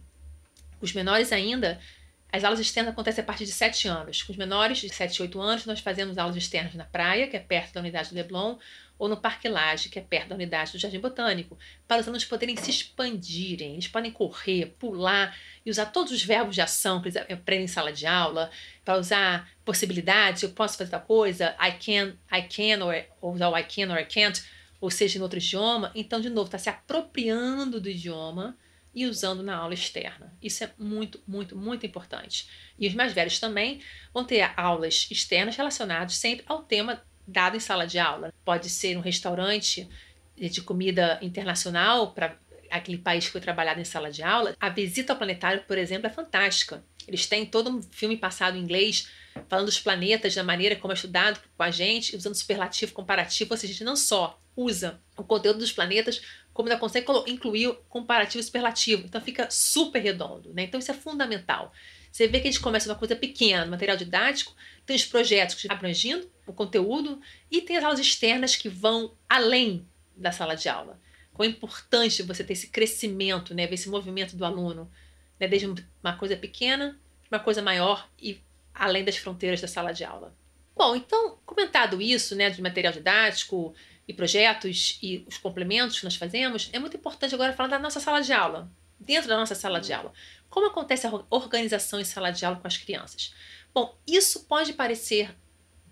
Os 0.79 0.93
menores 0.93 1.31
ainda, 1.31 1.81
as 2.31 2.43
aulas 2.43 2.59
externas 2.59 2.93
acontecem 2.93 3.23
a 3.23 3.25
partir 3.25 3.45
de 3.45 3.51
7 3.51 3.87
anos. 3.87 4.21
Com 4.21 4.31
os 4.31 4.37
menores 4.37 4.77
de 4.77 4.89
7 4.89 5.15
e 5.15 5.21
8 5.23 5.41
anos, 5.41 5.65
nós 5.65 5.79
fazemos 5.79 6.17
aulas 6.17 6.35
externas 6.35 6.75
na 6.75 6.83
praia, 6.83 7.27
que 7.27 7.35
é 7.35 7.39
perto 7.39 7.73
da 7.73 7.79
unidade 7.79 8.09
do 8.09 8.15
Leblon, 8.15 8.57
ou 8.99 9.07
no 9.07 9.17
Parque 9.17 9.47
Lage, 9.47 9.89
que 9.89 9.97
é 9.97 10.01
perto 10.01 10.29
da 10.29 10.35
unidade 10.35 10.73
do 10.73 10.77
Jardim 10.77 10.99
Botânico, 10.99 11.57
para 11.87 12.01
os 12.01 12.07
alunos 12.07 12.25
poderem 12.25 12.55
se 12.55 12.69
expandirem. 12.69 13.73
Eles 13.73 13.87
podem 13.87 14.11
correr, 14.11 14.75
pular 14.77 15.35
e 15.65 15.71
usar 15.71 15.87
todos 15.87 16.11
os 16.11 16.21
verbos 16.21 16.53
de 16.53 16.61
ação 16.61 17.01
que 17.01 17.07
eles 17.07 17.17
aprendem 17.17 17.63
em 17.63 17.67
sala 17.67 17.91
de 17.91 18.05
aula, 18.05 18.51
para 18.85 18.99
usar 18.99 19.49
possibilidades, 19.65 20.43
eu 20.43 20.49
posso 20.49 20.77
fazer 20.77 20.91
tal 20.91 21.01
coisa, 21.01 21.55
I 21.59 21.71
can, 21.71 22.13
I 22.31 22.43
can, 22.43 22.85
or, 22.85 22.93
ou 23.21 23.33
usar 23.33 23.49
o 23.49 23.57
I 23.57 23.63
can 23.63 23.91
or 23.91 23.99
I 23.99 24.05
can't, 24.05 24.43
ou 24.79 24.91
seja, 24.91 25.17
em 25.17 25.21
outro 25.21 25.39
idioma. 25.39 25.91
Então, 25.95 26.21
de 26.21 26.29
novo, 26.29 26.45
está 26.45 26.57
se 26.59 26.69
apropriando 26.69 27.81
do 27.81 27.89
idioma 27.89 28.55
e 28.93 29.05
usando 29.05 29.43
na 29.43 29.55
aula 29.55 29.73
externa. 29.73 30.33
Isso 30.41 30.63
é 30.63 30.71
muito, 30.77 31.21
muito, 31.27 31.55
muito 31.55 31.85
importante. 31.85 32.47
E 32.77 32.87
os 32.87 32.93
mais 32.93 33.13
velhos 33.13 33.39
também 33.39 33.81
vão 34.13 34.23
ter 34.23 34.51
aulas 34.57 35.07
externas 35.11 35.55
relacionadas 35.55 36.15
sempre 36.15 36.45
ao 36.47 36.63
tema 36.63 37.03
dado 37.27 37.55
em 37.55 37.59
sala 37.59 37.85
de 37.85 37.99
aula. 37.99 38.33
Pode 38.43 38.69
ser 38.69 38.97
um 38.97 39.01
restaurante 39.01 39.87
de 40.35 40.61
comida 40.61 41.19
internacional 41.21 42.13
para 42.13 42.37
aquele 42.71 42.97
país 42.97 43.25
que 43.25 43.31
foi 43.31 43.41
trabalhado 43.41 43.79
em 43.79 43.85
sala 43.85 44.11
de 44.11 44.23
aula. 44.23 44.55
A 44.59 44.69
visita 44.69 45.13
ao 45.13 45.17
planetário, 45.17 45.63
por 45.67 45.77
exemplo, 45.77 46.07
é 46.07 46.09
fantástica. 46.09 46.83
Eles 47.07 47.25
têm 47.25 47.45
todo 47.45 47.69
um 47.69 47.81
filme 47.81 48.15
passado 48.17 48.57
em 48.57 48.61
inglês 48.61 49.09
falando 49.47 49.65
dos 49.65 49.79
planetas, 49.79 50.35
da 50.35 50.43
maneira 50.43 50.75
como 50.75 50.91
é 50.91 50.95
estudado 50.95 51.39
com 51.55 51.63
a 51.63 51.71
gente, 51.71 52.15
usando 52.15 52.35
superlativo, 52.35 52.93
comparativo, 52.93 53.53
ou 53.53 53.57
seja, 53.57 53.71
a 53.71 53.73
gente 53.73 53.83
não 53.83 53.95
só 53.95 54.39
usa 54.55 54.99
o 55.17 55.23
conteúdo 55.23 55.59
dos 55.59 55.71
planetas, 55.71 56.21
como 56.59 56.67
ainda 56.67 56.77
consegue 56.77 57.07
incluir 57.27 57.73
comparativo 57.87 58.43
superlativo. 58.43 59.05
Então 59.05 59.21
fica 59.21 59.49
super 59.49 59.97
redondo, 59.97 60.53
né? 60.53 60.63
Então 60.63 60.77
isso 60.77 60.91
é 60.91 60.93
fundamental. 60.93 61.71
Você 62.11 62.27
vê 62.27 62.41
que 62.41 62.49
a 62.49 62.51
gente 62.51 62.59
começa 62.59 62.89
uma 62.89 62.97
coisa 62.97 63.15
pequena, 63.15 63.65
material 63.65 63.95
didático, 63.95 64.53
tem 64.85 64.93
os 64.93 65.05
projetos 65.05 65.65
abrangindo 65.69 66.29
o 66.45 66.51
conteúdo 66.51 67.21
e 67.49 67.61
tem 67.61 67.77
as 67.77 67.83
aulas 67.85 67.99
externas 68.01 68.57
que 68.57 68.67
vão 68.67 69.15
além 69.29 69.87
da 70.13 70.33
sala 70.33 70.53
de 70.53 70.67
aula. 70.67 70.99
Como 71.31 71.47
é 71.47 71.49
importante 71.49 72.23
você 72.23 72.43
ter 72.43 72.51
esse 72.51 72.67
crescimento, 72.67 73.55
né, 73.55 73.65
ver 73.65 73.75
esse 73.75 73.87
movimento 73.87 74.35
do 74.35 74.43
aluno, 74.43 74.91
né, 75.39 75.47
desde 75.47 75.65
uma 76.03 76.17
coisa 76.17 76.35
pequena, 76.35 76.99
uma 77.31 77.39
coisa 77.39 77.61
maior 77.61 78.09
e 78.21 78.37
além 78.73 79.05
das 79.05 79.15
fronteiras 79.15 79.61
da 79.61 79.67
sala 79.69 79.93
de 79.93 80.03
aula. 80.03 80.35
Bom, 80.75 80.93
então, 80.93 81.39
comentado 81.45 82.01
isso, 82.01 82.35
né, 82.35 82.49
de 82.49 82.61
material 82.61 82.91
didático 82.91 83.73
e 84.09 84.13
projetos 84.13 84.97
e 85.03 85.23
os 85.27 85.37
complementos 85.37 85.99
que 85.99 86.03
nós 86.03 86.15
fazemos, 86.15 86.67
é 86.73 86.79
muito 86.79 86.97
importante 86.97 87.35
agora 87.35 87.53
falar 87.53 87.69
da 87.69 87.77
nossa 87.77 87.99
sala 87.99 88.21
de 88.21 88.33
aula, 88.33 88.67
dentro 88.99 89.29
da 89.29 89.37
nossa 89.37 89.53
sala 89.53 89.79
de 89.79 89.93
aula. 89.93 90.11
Como 90.49 90.65
acontece 90.65 91.05
a 91.05 91.11
organização 91.29 91.99
em 91.99 92.03
sala 92.03 92.31
de 92.31 92.43
aula 92.43 92.57
com 92.57 92.65
as 92.65 92.75
crianças? 92.75 93.35
Bom, 93.71 93.95
isso 94.07 94.45
pode 94.45 94.73
parecer 94.73 95.37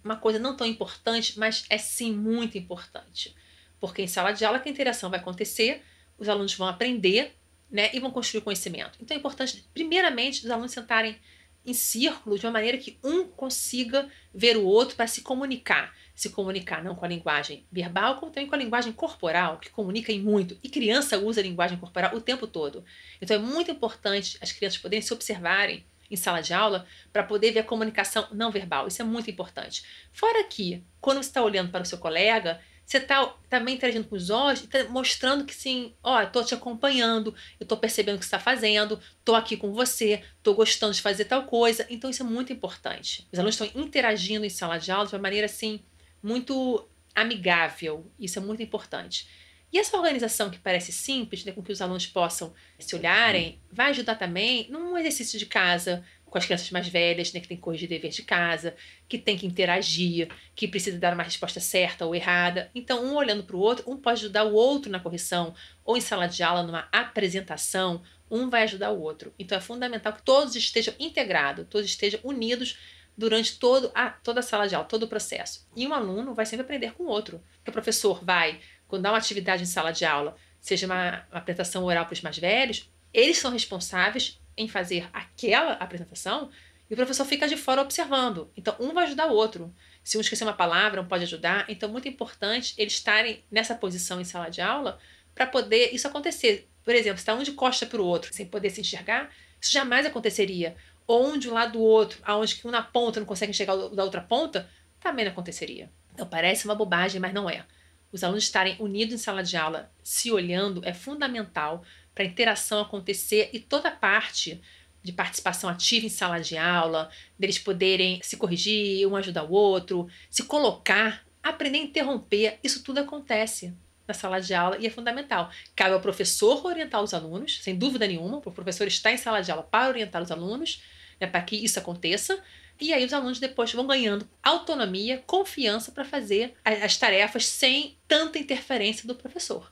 uma 0.03 0.15
coisa 0.15 0.39
não 0.39 0.57
tão 0.57 0.65
importante, 0.65 1.37
mas 1.37 1.63
é 1.69 1.77
sim 1.77 2.11
muito 2.11 2.57
importante. 2.57 3.35
Porque 3.79 4.01
em 4.01 4.07
sala 4.07 4.31
de 4.31 4.43
aula 4.43 4.59
que 4.59 4.67
a 4.67 4.71
interação 4.71 5.11
vai 5.11 5.19
acontecer, 5.19 5.83
os 6.17 6.27
alunos 6.27 6.55
vão 6.55 6.67
aprender 6.67 7.35
né, 7.69 7.91
e 7.93 7.99
vão 7.99 8.09
construir 8.09 8.41
conhecimento. 8.41 8.97
Então 8.99 9.15
é 9.15 9.19
importante, 9.19 9.63
primeiramente, 9.75 10.43
os 10.43 10.49
alunos 10.49 10.71
sentarem 10.71 11.19
em 11.63 11.73
círculo 11.73 12.39
de 12.39 12.47
uma 12.47 12.53
maneira 12.53 12.79
que 12.79 12.97
um 13.03 13.27
consiga 13.27 14.09
ver 14.33 14.57
o 14.57 14.65
outro 14.65 14.95
para 14.95 15.05
se 15.05 15.21
comunicar. 15.21 15.93
Se 16.17 16.31
comunicar 16.31 16.83
não 16.83 16.95
com 16.95 17.05
a 17.05 17.07
linguagem 17.07 17.63
verbal, 17.71 18.15
como 18.15 18.31
também 18.31 18.49
com 18.49 18.55
a 18.55 18.57
linguagem 18.57 18.91
corporal, 18.91 19.59
que 19.59 19.69
comunica 19.69 20.11
em 20.11 20.19
muito. 20.19 20.57
E 20.63 20.67
criança 20.67 21.15
usa 21.19 21.41
a 21.41 21.43
linguagem 21.43 21.77
corporal 21.77 22.15
o 22.15 22.19
tempo 22.19 22.47
todo. 22.47 22.83
Então 23.21 23.35
é 23.35 23.39
muito 23.39 23.69
importante 23.69 24.35
as 24.41 24.51
crianças 24.51 24.79
poderem 24.79 25.03
se 25.03 25.13
observarem 25.13 25.85
em 26.09 26.15
sala 26.15 26.41
de 26.41 26.55
aula 26.55 26.87
para 27.13 27.21
poder 27.21 27.51
ver 27.51 27.59
a 27.59 27.63
comunicação 27.63 28.27
não 28.31 28.49
verbal. 28.49 28.87
Isso 28.87 28.99
é 28.99 29.05
muito 29.05 29.29
importante. 29.29 29.83
Fora 30.11 30.43
que, 30.45 30.83
quando 30.99 31.17
você 31.17 31.29
está 31.29 31.43
olhando 31.43 31.69
para 31.69 31.83
o 31.83 31.85
seu 31.85 31.99
colega, 31.99 32.59
você 32.83 32.97
está 32.97 33.35
também 33.47 33.75
interagindo 33.75 34.07
com 34.07 34.15
os 34.15 34.31
olhos 34.31 34.63
e 34.63 34.67
tá 34.67 34.85
mostrando 34.85 35.45
que 35.45 35.53
sim, 35.53 35.93
ó, 36.01 36.19
eu 36.21 36.31
tô 36.31 36.43
te 36.43 36.55
acompanhando, 36.55 37.35
eu 37.59 37.67
tô 37.67 37.77
percebendo 37.77 38.15
o 38.15 38.17
que 38.17 38.25
você 38.25 38.29
está 38.35 38.39
fazendo, 38.39 38.99
tô 39.23 39.35
aqui 39.35 39.55
com 39.55 39.71
você, 39.71 40.23
tô 40.41 40.55
gostando 40.55 40.93
de 40.95 41.01
fazer 41.01 41.25
tal 41.25 41.43
coisa. 41.43 41.85
Então 41.91 42.09
isso 42.09 42.23
é 42.23 42.25
muito 42.25 42.51
importante. 42.51 43.27
Os 43.31 43.37
alunos 43.37 43.61
estão 43.61 43.69
interagindo 43.79 44.47
em 44.47 44.49
sala 44.49 44.79
de 44.79 44.91
aula 44.91 45.05
de 45.05 45.13
uma 45.13 45.21
maneira 45.21 45.45
assim 45.45 45.79
muito 46.27 46.85
amigável. 47.15 48.11
Isso 48.19 48.37
é 48.37 48.41
muito 48.41 48.61
importante. 48.61 49.27
E 49.71 49.79
essa 49.79 49.97
organização 49.97 50.49
que 50.49 50.59
parece 50.59 50.91
simples, 50.91 51.43
né, 51.43 51.51
com 51.51 51.63
que 51.63 51.71
os 51.71 51.81
alunos 51.81 52.05
possam 52.05 52.53
se 52.77 52.95
olharem, 52.95 53.59
vai 53.71 53.89
ajudar 53.89 54.15
também 54.15 54.67
num 54.69 54.97
exercício 54.97 55.39
de 55.39 55.45
casa, 55.45 56.03
com 56.25 56.37
as 56.37 56.45
crianças 56.45 56.69
mais 56.71 56.87
velhas, 56.87 57.31
né, 57.31 57.39
que 57.39 57.47
tem 57.47 57.57
que 57.57 57.63
corrigir 57.63 57.87
dever 57.87 58.11
de 58.11 58.23
casa, 58.23 58.75
que 59.07 59.17
tem 59.17 59.37
que 59.37 59.45
interagir, 59.45 60.29
que 60.55 60.67
precisa 60.67 60.97
dar 60.97 61.13
uma 61.13 61.23
resposta 61.23 61.59
certa 61.59 62.05
ou 62.05 62.13
errada. 62.13 62.69
Então, 62.75 63.05
um 63.05 63.15
olhando 63.15 63.43
para 63.43 63.55
o 63.55 63.59
outro, 63.59 63.89
um 63.89 63.97
pode 63.97 64.21
ajudar 64.21 64.43
o 64.43 64.53
outro 64.53 64.91
na 64.91 64.99
correção, 64.99 65.55
ou 65.83 65.97
em 65.97 66.01
sala 66.01 66.27
de 66.27 66.43
aula, 66.43 66.63
numa 66.63 66.87
apresentação, 66.91 68.03
um 68.29 68.49
vai 68.49 68.63
ajudar 68.63 68.91
o 68.91 69.01
outro. 69.01 69.33
Então, 69.39 69.57
é 69.57 69.61
fundamental 69.61 70.13
que 70.13 70.21
todos 70.21 70.55
estejam 70.55 70.93
integrados, 70.99 71.65
todos 71.69 71.87
estejam 71.87 72.19
unidos 72.23 72.77
durante 73.17 73.57
todo 73.57 73.91
a, 73.95 74.11
toda 74.11 74.41
a 74.41 74.43
sala 74.43 74.67
de 74.67 74.75
aula, 74.75 74.87
todo 74.87 75.03
o 75.03 75.07
processo. 75.07 75.67
E 75.75 75.87
um 75.87 75.93
aluno 75.93 76.33
vai 76.33 76.45
sempre 76.45 76.63
aprender 76.63 76.93
com 76.93 77.03
o 77.03 77.07
outro. 77.07 77.41
O 77.67 77.71
professor 77.71 78.23
vai, 78.23 78.59
quando 78.87 79.01
dá 79.01 79.11
uma 79.11 79.17
atividade 79.17 79.63
em 79.63 79.65
sala 79.65 79.91
de 79.91 80.05
aula, 80.05 80.37
seja 80.59 80.85
uma, 80.85 81.25
uma 81.31 81.39
apresentação 81.39 81.83
oral 81.83 82.05
para 82.05 82.13
os 82.13 82.21
mais 82.21 82.37
velhos, 82.37 82.89
eles 83.13 83.37
são 83.39 83.51
responsáveis 83.51 84.39
em 84.55 84.67
fazer 84.67 85.09
aquela 85.11 85.73
apresentação 85.73 86.49
e 86.89 86.93
o 86.93 86.95
professor 86.95 87.25
fica 87.25 87.47
de 87.47 87.57
fora 87.57 87.81
observando. 87.81 88.49
Então, 88.55 88.75
um 88.79 88.93
vai 88.93 89.05
ajudar 89.05 89.27
o 89.27 89.33
outro. 89.33 89.73
Se 90.03 90.17
um 90.17 90.21
esquecer 90.21 90.43
uma 90.43 90.53
palavra, 90.53 91.01
um 91.01 91.07
pode 91.07 91.23
ajudar. 91.23 91.65
Então, 91.67 91.89
muito 91.89 92.07
importante 92.07 92.73
eles 92.77 92.93
estarem 92.93 93.43
nessa 93.51 93.75
posição 93.75 94.21
em 94.21 94.23
sala 94.23 94.49
de 94.49 94.61
aula 94.61 94.97
para 95.35 95.45
poder 95.45 95.93
isso 95.93 96.07
acontecer. 96.07 96.67
Por 96.83 96.95
exemplo, 96.95 97.17
se 97.17 97.23
está 97.23 97.33
um 97.33 97.43
de 97.43 97.51
costa 97.51 97.85
para 97.85 98.01
o 98.01 98.05
outro, 98.05 98.33
sem 98.33 98.45
poder 98.45 98.69
se 98.69 98.79
enxergar, 98.79 99.29
isso 99.59 99.71
jamais 99.71 100.05
aconteceria. 100.05 100.75
Ou 101.07 101.33
um 101.33 101.53
lado 101.53 101.73
do 101.73 101.79
outro, 101.79 102.19
aonde 102.23 102.59
um 102.65 102.69
na 102.69 102.83
ponta 102.83 103.19
não 103.19 103.25
consegue 103.25 103.51
enxergar 103.51 103.75
da 103.75 104.03
outra 104.03 104.21
ponta, 104.21 104.69
também 104.99 105.23
não 105.23 105.31
aconteceria. 105.31 105.89
Então, 106.13 106.27
parece 106.27 106.65
uma 106.65 106.75
bobagem, 106.75 107.21
mas 107.21 107.33
não 107.33 107.49
é. 107.49 107.65
Os 108.11 108.23
alunos 108.23 108.43
estarem 108.43 108.75
unidos 108.79 109.13
em 109.13 109.17
sala 109.17 109.41
de 109.41 109.55
aula, 109.55 109.91
se 110.03 110.31
olhando, 110.31 110.81
é 110.83 110.93
fundamental 110.93 111.83
para 112.13 112.23
a 112.23 112.27
interação 112.27 112.81
acontecer 112.81 113.49
e 113.53 113.59
toda 113.59 113.89
a 113.89 113.95
parte 113.95 114.61
de 115.03 115.13
participação 115.13 115.69
ativa 115.69 116.05
em 116.05 116.09
sala 116.09 116.39
de 116.39 116.57
aula, 116.57 117.09
deles 117.39 117.59
poderem 117.59 118.19
se 118.21 118.35
corrigir, 118.35 119.07
um 119.07 119.15
ajudar 119.15 119.43
o 119.43 119.51
outro, 119.51 120.07
se 120.29 120.43
colocar, 120.43 121.25
aprender 121.41 121.77
a 121.77 121.83
interromper, 121.83 122.59
isso 122.63 122.83
tudo 122.83 122.99
acontece 122.99 123.73
na 124.07 124.13
sala 124.13 124.39
de 124.39 124.53
aula 124.53 124.77
e 124.77 124.87
é 124.87 124.89
fundamental. 124.89 125.51
Cabe 125.75 125.93
ao 125.93 126.01
professor 126.01 126.65
orientar 126.65 127.01
os 127.01 127.13
alunos, 127.13 127.61
sem 127.61 127.77
dúvida 127.77 128.07
nenhuma, 128.07 128.37
o 128.37 128.51
professor 128.51 128.87
está 128.87 129.11
em 129.11 129.17
sala 129.17 129.41
de 129.41 129.51
aula 129.51 129.63
para 129.63 129.89
orientar 129.89 130.21
os 130.21 130.31
alunos, 130.31 130.81
né, 131.19 131.27
para 131.27 131.41
que 131.41 131.55
isso 131.55 131.79
aconteça. 131.79 132.41
E 132.79 132.93
aí 132.93 133.03
os 133.03 133.13
alunos 133.13 133.39
depois 133.39 133.71
vão 133.73 133.87
ganhando 133.87 134.29
autonomia, 134.43 135.23
confiança 135.25 135.91
para 135.91 136.05
fazer 136.05 136.53
as 136.63 136.97
tarefas 136.97 137.45
sem 137.45 137.97
tanta 138.07 138.37
interferência 138.37 139.07
do 139.07 139.15
professor. 139.15 139.71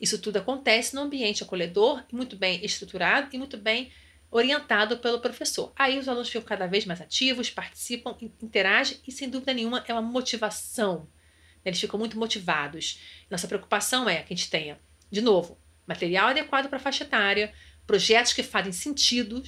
Isso 0.00 0.18
tudo 0.18 0.38
acontece 0.38 0.94
no 0.94 1.02
ambiente 1.02 1.42
acolhedor, 1.42 2.02
muito 2.10 2.34
bem 2.34 2.64
estruturado 2.64 3.28
e 3.32 3.38
muito 3.38 3.56
bem 3.56 3.92
orientado 4.32 4.96
pelo 4.96 5.20
professor. 5.20 5.72
Aí 5.76 5.98
os 5.98 6.08
alunos 6.08 6.28
ficam 6.28 6.42
cada 6.42 6.66
vez 6.66 6.86
mais 6.86 7.00
ativos, 7.00 7.50
participam, 7.50 8.16
interagem 8.42 8.98
e, 9.06 9.12
sem 9.12 9.28
dúvida 9.28 9.52
nenhuma, 9.52 9.84
é 9.86 9.92
uma 9.92 10.02
motivação. 10.02 11.06
Eles 11.64 11.78
ficam 11.78 12.00
muito 12.00 12.18
motivados. 12.18 12.98
Nossa 13.30 13.46
preocupação 13.46 14.08
é 14.08 14.22
que 14.22 14.32
a 14.32 14.36
gente 14.36 14.50
tenha, 14.50 14.80
de 15.10 15.20
novo, 15.20 15.58
material 15.86 16.28
adequado 16.28 16.68
para 16.68 16.78
a 16.78 16.80
faixa 16.80 17.04
etária, 17.04 17.52
projetos 17.86 18.32
que 18.32 18.42
fazem 18.42 18.72
sentido 18.72 19.42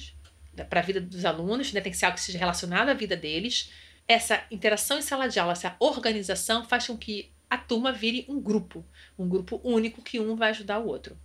para 0.63 0.79
a 0.79 0.83
vida 0.83 1.01
dos 1.01 1.25
alunos, 1.25 1.73
né? 1.73 1.81
tem 1.81 1.91
que 1.91 1.97
ser 1.97 2.05
algo 2.05 2.17
que 2.17 2.23
seja 2.23 2.37
relacionado 2.37 2.89
à 2.89 2.93
vida 2.93 3.17
deles. 3.17 3.71
Essa 4.07 4.43
interação 4.49 4.99
em 4.99 5.01
sala 5.01 5.27
de 5.27 5.39
aula, 5.39 5.53
essa 5.53 5.75
organização 5.79 6.63
faz 6.63 6.87
com 6.87 6.97
que 6.97 7.31
a 7.49 7.57
turma 7.57 7.91
vire 7.91 8.25
um 8.29 8.39
grupo, 8.39 8.85
um 9.17 9.27
grupo 9.27 9.59
único 9.63 10.01
que 10.01 10.19
um 10.19 10.35
vai 10.35 10.51
ajudar 10.51 10.79
o 10.79 10.87
outro. 10.87 11.17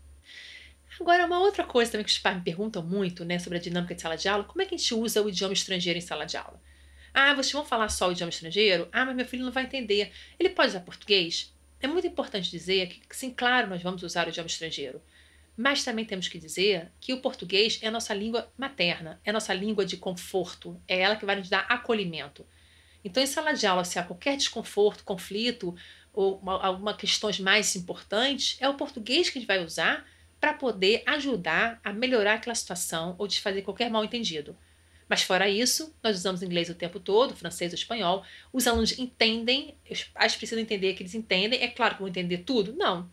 Agora, 0.99 1.27
uma 1.27 1.39
outra 1.39 1.65
coisa 1.65 1.93
também 1.93 2.05
que 2.05 2.11
os 2.11 2.19
pais 2.19 2.37
me 2.37 2.43
perguntam 2.43 2.83
muito, 2.83 3.25
né, 3.25 3.39
sobre 3.39 3.59
a 3.59 3.61
dinâmica 3.61 3.95
de 3.95 4.03
sala 4.03 4.17
de 4.17 4.29
aula, 4.29 4.45
como 4.45 4.61
é 4.61 4.67
que 4.67 4.75
a 4.75 4.79
gente 4.79 4.95
usa 4.95 5.23
o 5.23 5.29
idioma 5.29 5.53
estrangeiro 5.53 5.99
em 5.99 6.03
sala 6.03 6.27
de 6.27 6.37
aula? 6.37 6.61
Ah, 7.13 7.35
vocês 7.35 7.53
vão 7.53 7.65
falar 7.65 7.89
só 7.89 8.09
o 8.09 8.13
idioma 8.13 8.31
estrangeiro? 8.31 8.89
Ah, 8.93 9.05
mas 9.05 9.17
meu 9.17 9.25
filho 9.25 9.45
não 9.45 9.53
vai 9.53 9.65
entender. 9.65 10.13
Ele 10.39 10.51
pode 10.51 10.69
usar 10.69 10.81
português? 10.81 11.55
É 11.81 11.87
muito 11.87 12.07
importante 12.07 12.51
dizer 12.51 12.89
que, 12.89 13.17
sim, 13.17 13.31
claro, 13.31 13.69
nós 13.69 13.83
vamos 13.83 14.03
usar 14.03 14.27
o 14.27 14.31
idioma 14.31 14.47
estrangeiro. 14.47 15.01
Mas 15.61 15.85
também 15.85 16.07
temos 16.07 16.27
que 16.27 16.39
dizer 16.39 16.91
que 16.99 17.13
o 17.13 17.21
português 17.21 17.79
é 17.83 17.89
a 17.89 17.91
nossa 17.91 18.15
língua 18.15 18.51
materna, 18.57 19.21
é 19.23 19.29
a 19.29 19.33
nossa 19.35 19.53
língua 19.53 19.85
de 19.85 19.99
conforto, 19.99 20.81
é 20.89 21.01
ela 21.01 21.17
que 21.17 21.27
vai 21.27 21.37
nos 21.37 21.51
dar 21.51 21.67
acolhimento. 21.69 22.47
Então, 23.05 23.23
em 23.23 23.27
sala 23.27 23.53
de 23.53 23.67
aula, 23.67 23.85
se 23.85 23.99
há 23.99 24.03
qualquer 24.03 24.39
desconforto, 24.39 25.05
conflito, 25.05 25.77
ou 26.15 26.39
uma, 26.39 26.65
alguma 26.65 26.95
questões 26.95 27.39
mais 27.39 27.77
importantes, 27.77 28.57
é 28.59 28.67
o 28.71 28.75
português 28.75 29.29
que 29.29 29.37
a 29.37 29.41
gente 29.43 29.47
vai 29.47 29.63
usar 29.63 30.09
para 30.41 30.55
poder 30.55 31.03
ajudar 31.05 31.79
a 31.85 31.93
melhorar 31.93 32.37
aquela 32.37 32.55
situação 32.55 33.15
ou 33.19 33.29
desfazer 33.29 33.61
qualquer 33.61 33.91
mal 33.91 34.03
entendido. 34.03 34.57
Mas 35.07 35.25
fora 35.25 35.47
isso, 35.47 35.95
nós 36.03 36.17
usamos 36.17 36.43
inglês 36.43 36.71
o 36.71 36.75
tempo 36.75 36.99
todo, 36.99 37.37
francês 37.37 37.71
ou 37.73 37.77
espanhol. 37.77 38.25
Os 38.51 38.67
alunos 38.67 38.99
entendem, 38.99 39.75
os 39.91 40.05
pais 40.05 40.35
precisam 40.35 40.63
entender 40.63 40.95
que 40.95 41.03
eles 41.03 41.15
entendem. 41.15 41.61
É 41.61 41.69
claro 41.69 41.97
que 41.97 42.01
vão 42.01 42.09
entender 42.09 42.39
tudo? 42.39 42.73
Não. 42.73 43.11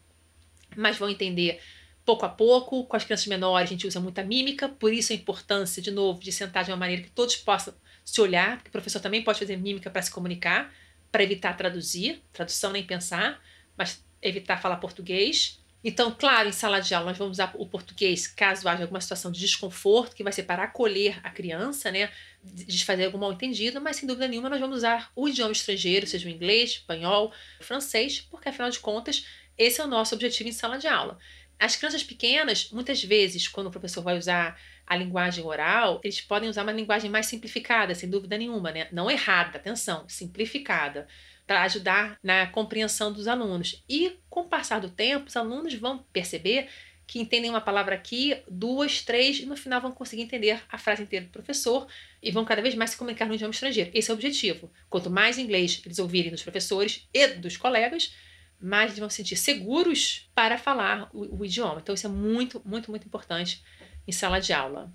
Mas 0.78 0.98
vão 0.98 1.10
entender 1.10 1.60
pouco 2.08 2.26
a 2.26 2.30
pouco. 2.30 2.86
Com 2.86 2.96
as 2.96 3.04
crianças 3.04 3.28
menores, 3.28 3.70
a 3.70 3.72
gente 3.72 3.86
usa 3.86 4.00
muita 4.00 4.24
mímica, 4.24 4.68
por 4.70 4.92
isso 4.92 5.14
a 5.14 5.16
importância, 5.16 5.82
de 5.82 5.92
novo, 5.92 6.20
de 6.22 6.32
sentar 6.32 6.64
de 6.64 6.72
uma 6.72 6.78
maneira 6.78 7.04
que 7.04 7.12
todos 7.12 7.36
possam 7.36 7.74
se 8.04 8.22
olhar, 8.22 8.58
porque 8.58 8.70
o 8.70 8.72
professor 8.72 9.02
também 9.02 9.22
pode 9.22 9.38
fazer 9.38 9.58
mímica 9.58 9.90
para 9.92 10.02
se 10.02 10.10
comunicar 10.10 10.74
para 11.12 11.24
evitar 11.24 11.54
traduzir, 11.56 12.22
tradução 12.34 12.72
nem 12.72 12.84
pensar, 12.84 13.42
mas 13.78 14.04
evitar 14.22 14.62
falar 14.62 14.78
português. 14.78 15.60
Então, 15.84 16.12
claro, 16.12 16.50
em 16.50 16.52
sala 16.52 16.80
de 16.80 16.94
aula 16.94 17.10
nós 17.10 17.18
vamos 17.18 17.38
usar 17.38 17.54
o 17.56 17.66
português 17.66 18.28
caso 18.28 18.68
haja 18.68 18.84
alguma 18.84 19.00
situação 19.00 19.32
de 19.32 19.40
desconforto, 19.40 20.16
que 20.16 20.24
vai 20.24 20.34
ser 20.34 20.44
para 20.44 20.64
acolher 20.64 21.20
a 21.24 21.30
criança, 21.30 21.92
né? 21.92 22.12
Desfazer 22.44 23.06
algum 23.06 23.18
mal 23.18 23.32
entendido, 23.32 23.80
mas 23.80 23.98
sem 23.98 24.08
dúvida 24.08 24.28
nenhuma 24.28 24.50
nós 24.50 24.60
vamos 24.60 24.78
usar 24.78 25.12
o 25.16 25.28
idioma 25.28 25.52
estrangeiro, 25.52 26.06
seja 26.06 26.28
o 26.28 26.32
inglês, 26.32 26.72
espanhol, 26.72 27.32
francês, 27.62 28.20
porque 28.20 28.50
afinal 28.50 28.70
de 28.70 28.80
contas 28.80 29.26
esse 29.58 29.82
é 29.82 29.84
o 29.84 29.88
nosso 29.88 30.14
objetivo 30.14 30.50
em 30.50 30.52
sala 30.54 30.78
de 30.78 30.88
aula. 30.88 31.18
As 31.60 31.76
crianças 31.76 32.04
pequenas, 32.04 32.70
muitas 32.72 33.04
vezes, 33.04 33.48
quando 33.48 33.68
o 33.68 33.72
professor 33.72 34.04
vai 34.04 34.18
usar 34.18 34.60
a 34.86 34.96
linguagem 34.96 35.44
oral, 35.44 36.00
eles 36.04 36.22
podem 36.22 36.50
usar 36.50 36.64
uma 36.64 36.72
linguagem 36.72 37.10
mais 37.10 37.26
simplificada, 37.26 37.96
sem 37.96 38.10
dúvida 38.10 38.38
nenhuma, 38.38 38.72
né? 38.72 38.88
Não 38.92 39.10
errada, 39.10 39.58
atenção, 39.58 40.08
simplificada, 40.08 41.08
para 41.46 41.64
ajudar 41.64 42.18
na 42.22 42.48
compreensão 42.48 43.12
dos 43.12 43.28
alunos. 43.28 43.84
E 43.90 44.20
com 44.30 44.42
o 44.42 44.48
passar 44.48 44.80
do 44.80 44.90
tempo, 44.90 45.28
os 45.28 45.36
alunos 45.36 45.74
vão 45.74 46.06
perceber 46.14 46.70
que 47.08 47.20
entendem 47.20 47.50
uma 47.50 47.62
palavra 47.62 47.96
aqui, 47.96 48.38
duas, 48.50 49.02
três, 49.02 49.40
e 49.40 49.46
no 49.46 49.56
final 49.56 49.80
vão 49.80 49.94
conseguir 49.94 50.24
entender 50.24 50.62
a 50.70 50.78
frase 50.78 51.04
inteira 51.04 51.26
do 51.26 51.32
professor 51.32 51.88
e 52.22 52.30
vão 52.32 52.44
cada 52.44 52.62
vez 52.62 52.76
mais 52.76 52.92
se 52.92 52.98
comunicar 52.98 53.26
no 53.26 53.34
idioma 53.34 53.54
estrangeiro. 53.54 53.90
Esse 53.94 54.12
é 54.12 54.14
o 54.14 54.16
objetivo. 54.16 54.70
Quanto 54.90 55.10
mais 55.10 55.38
inglês 55.38 55.82
eles 55.86 56.00
ouvirem 56.00 56.30
dos 56.30 56.44
professores 56.44 57.08
e 57.14 57.28
dos 57.30 57.56
colegas, 57.56 58.14
mais 58.60 58.92
eles 58.92 59.00
vão 59.00 59.10
se 59.10 59.18
sentir 59.18 59.36
seguros 59.36 60.30
para 60.34 60.58
falar 60.58 61.10
o, 61.14 61.40
o 61.40 61.46
idioma. 61.46 61.80
Então, 61.82 61.94
isso 61.94 62.08
é 62.08 62.10
muito, 62.10 62.62
muito, 62.66 62.90
muito 62.90 63.06
importante 63.06 63.64
em 64.08 64.12
sala 64.12 64.40
de 64.40 64.54
aula. 64.54 64.92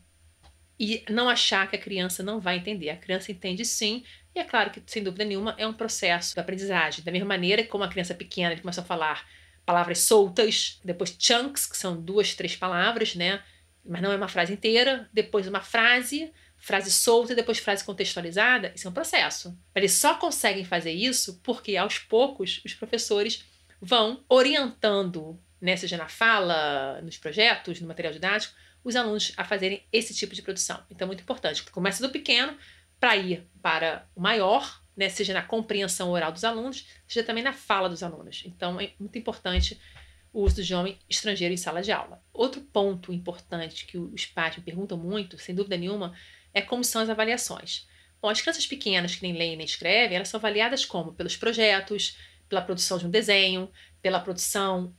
E 0.78 1.04
não 1.08 1.28
achar 1.28 1.68
que 1.68 1.76
a 1.76 1.78
criança 1.78 2.22
não 2.22 2.40
vai 2.40 2.56
entender. 2.56 2.90
A 2.90 2.96
criança 2.96 3.30
entende 3.30 3.64
sim, 3.64 4.02
e 4.34 4.38
é 4.38 4.44
claro 4.44 4.70
que, 4.70 4.82
sem 4.86 5.02
dúvida 5.02 5.24
nenhuma, 5.24 5.54
é 5.58 5.66
um 5.66 5.72
processo 5.72 6.34
de 6.34 6.40
aprendizagem. 6.40 7.04
Da 7.04 7.12
mesma 7.12 7.28
maneira 7.28 7.62
que, 7.62 7.68
como 7.68 7.84
a 7.84 7.88
criança 7.88 8.14
pequena 8.14 8.52
ele 8.52 8.62
começa 8.62 8.80
a 8.80 8.84
falar 8.84 9.26
palavras 9.64 10.00
soltas, 10.00 10.80
depois 10.84 11.14
chunks, 11.18 11.66
que 11.66 11.76
são 11.76 12.00
duas, 12.00 12.34
três 12.34 12.56
palavras, 12.56 13.14
né? 13.14 13.42
Mas 13.84 14.00
não 14.00 14.10
é 14.10 14.16
uma 14.16 14.28
frase 14.28 14.52
inteira, 14.52 15.08
depois 15.12 15.46
uma 15.46 15.60
frase, 15.60 16.32
frase 16.56 16.90
solta 16.90 17.34
depois 17.34 17.58
frase 17.58 17.84
contextualizada. 17.84 18.72
Isso 18.74 18.86
é 18.86 18.90
um 18.90 18.94
processo. 18.94 19.56
Eles 19.74 19.92
só 19.92 20.14
conseguem 20.14 20.64
fazer 20.64 20.92
isso 20.92 21.40
porque, 21.42 21.76
aos 21.76 21.98
poucos, 21.98 22.62
os 22.64 22.74
professores 22.74 23.44
vão 23.84 24.24
orientando, 24.28 25.36
né, 25.60 25.76
seja 25.76 25.96
na 25.96 26.08
fala, 26.08 27.00
nos 27.02 27.18
projetos, 27.18 27.80
no 27.80 27.88
material 27.88 28.12
didático, 28.12 28.54
os 28.84 28.94
alunos 28.94 29.32
a 29.36 29.44
fazerem 29.44 29.82
esse 29.92 30.14
tipo 30.14 30.34
de 30.36 30.40
produção. 30.40 30.80
Então, 30.88 31.04
é 31.04 31.08
muito 31.08 31.22
importante. 31.22 31.64
Começa 31.64 32.00
do 32.00 32.12
pequeno 32.12 32.56
para 33.00 33.16
ir 33.16 33.44
para 33.60 34.06
o 34.14 34.20
maior, 34.20 34.80
né, 34.96 35.08
seja 35.08 35.34
na 35.34 35.42
compreensão 35.42 36.10
oral 36.10 36.30
dos 36.30 36.44
alunos, 36.44 36.86
seja 37.08 37.26
também 37.26 37.42
na 37.42 37.52
fala 37.52 37.88
dos 37.88 38.04
alunos. 38.04 38.44
Então, 38.46 38.80
é 38.80 38.92
muito 39.00 39.18
importante 39.18 39.80
o 40.32 40.42
uso 40.42 40.56
do 40.56 40.62
idioma 40.62 40.94
estrangeiro 41.10 41.52
em 41.52 41.56
sala 41.56 41.82
de 41.82 41.90
aula. 41.90 42.22
Outro 42.32 42.60
ponto 42.60 43.12
importante 43.12 43.84
que 43.84 43.98
os 43.98 44.24
pais 44.26 44.56
me 44.56 44.62
perguntam 44.62 44.96
muito, 44.96 45.36
sem 45.38 45.54
dúvida 45.54 45.76
nenhuma, 45.76 46.14
é 46.54 46.62
como 46.62 46.84
são 46.84 47.02
as 47.02 47.10
avaliações. 47.10 47.88
Bom, 48.20 48.28
as 48.28 48.40
crianças 48.40 48.64
pequenas 48.64 49.16
que 49.16 49.22
nem 49.22 49.32
leem 49.32 49.56
nem 49.56 49.66
escrevem, 49.66 50.16
elas 50.16 50.28
são 50.28 50.38
avaliadas 50.38 50.84
como? 50.84 51.12
Pelos 51.12 51.36
projetos, 51.36 52.16
pela 52.52 52.60
produção 52.60 52.98
de 52.98 53.06
um 53.06 53.10
desenho, 53.10 53.70
pela 54.02 54.20
produção, 54.20 54.94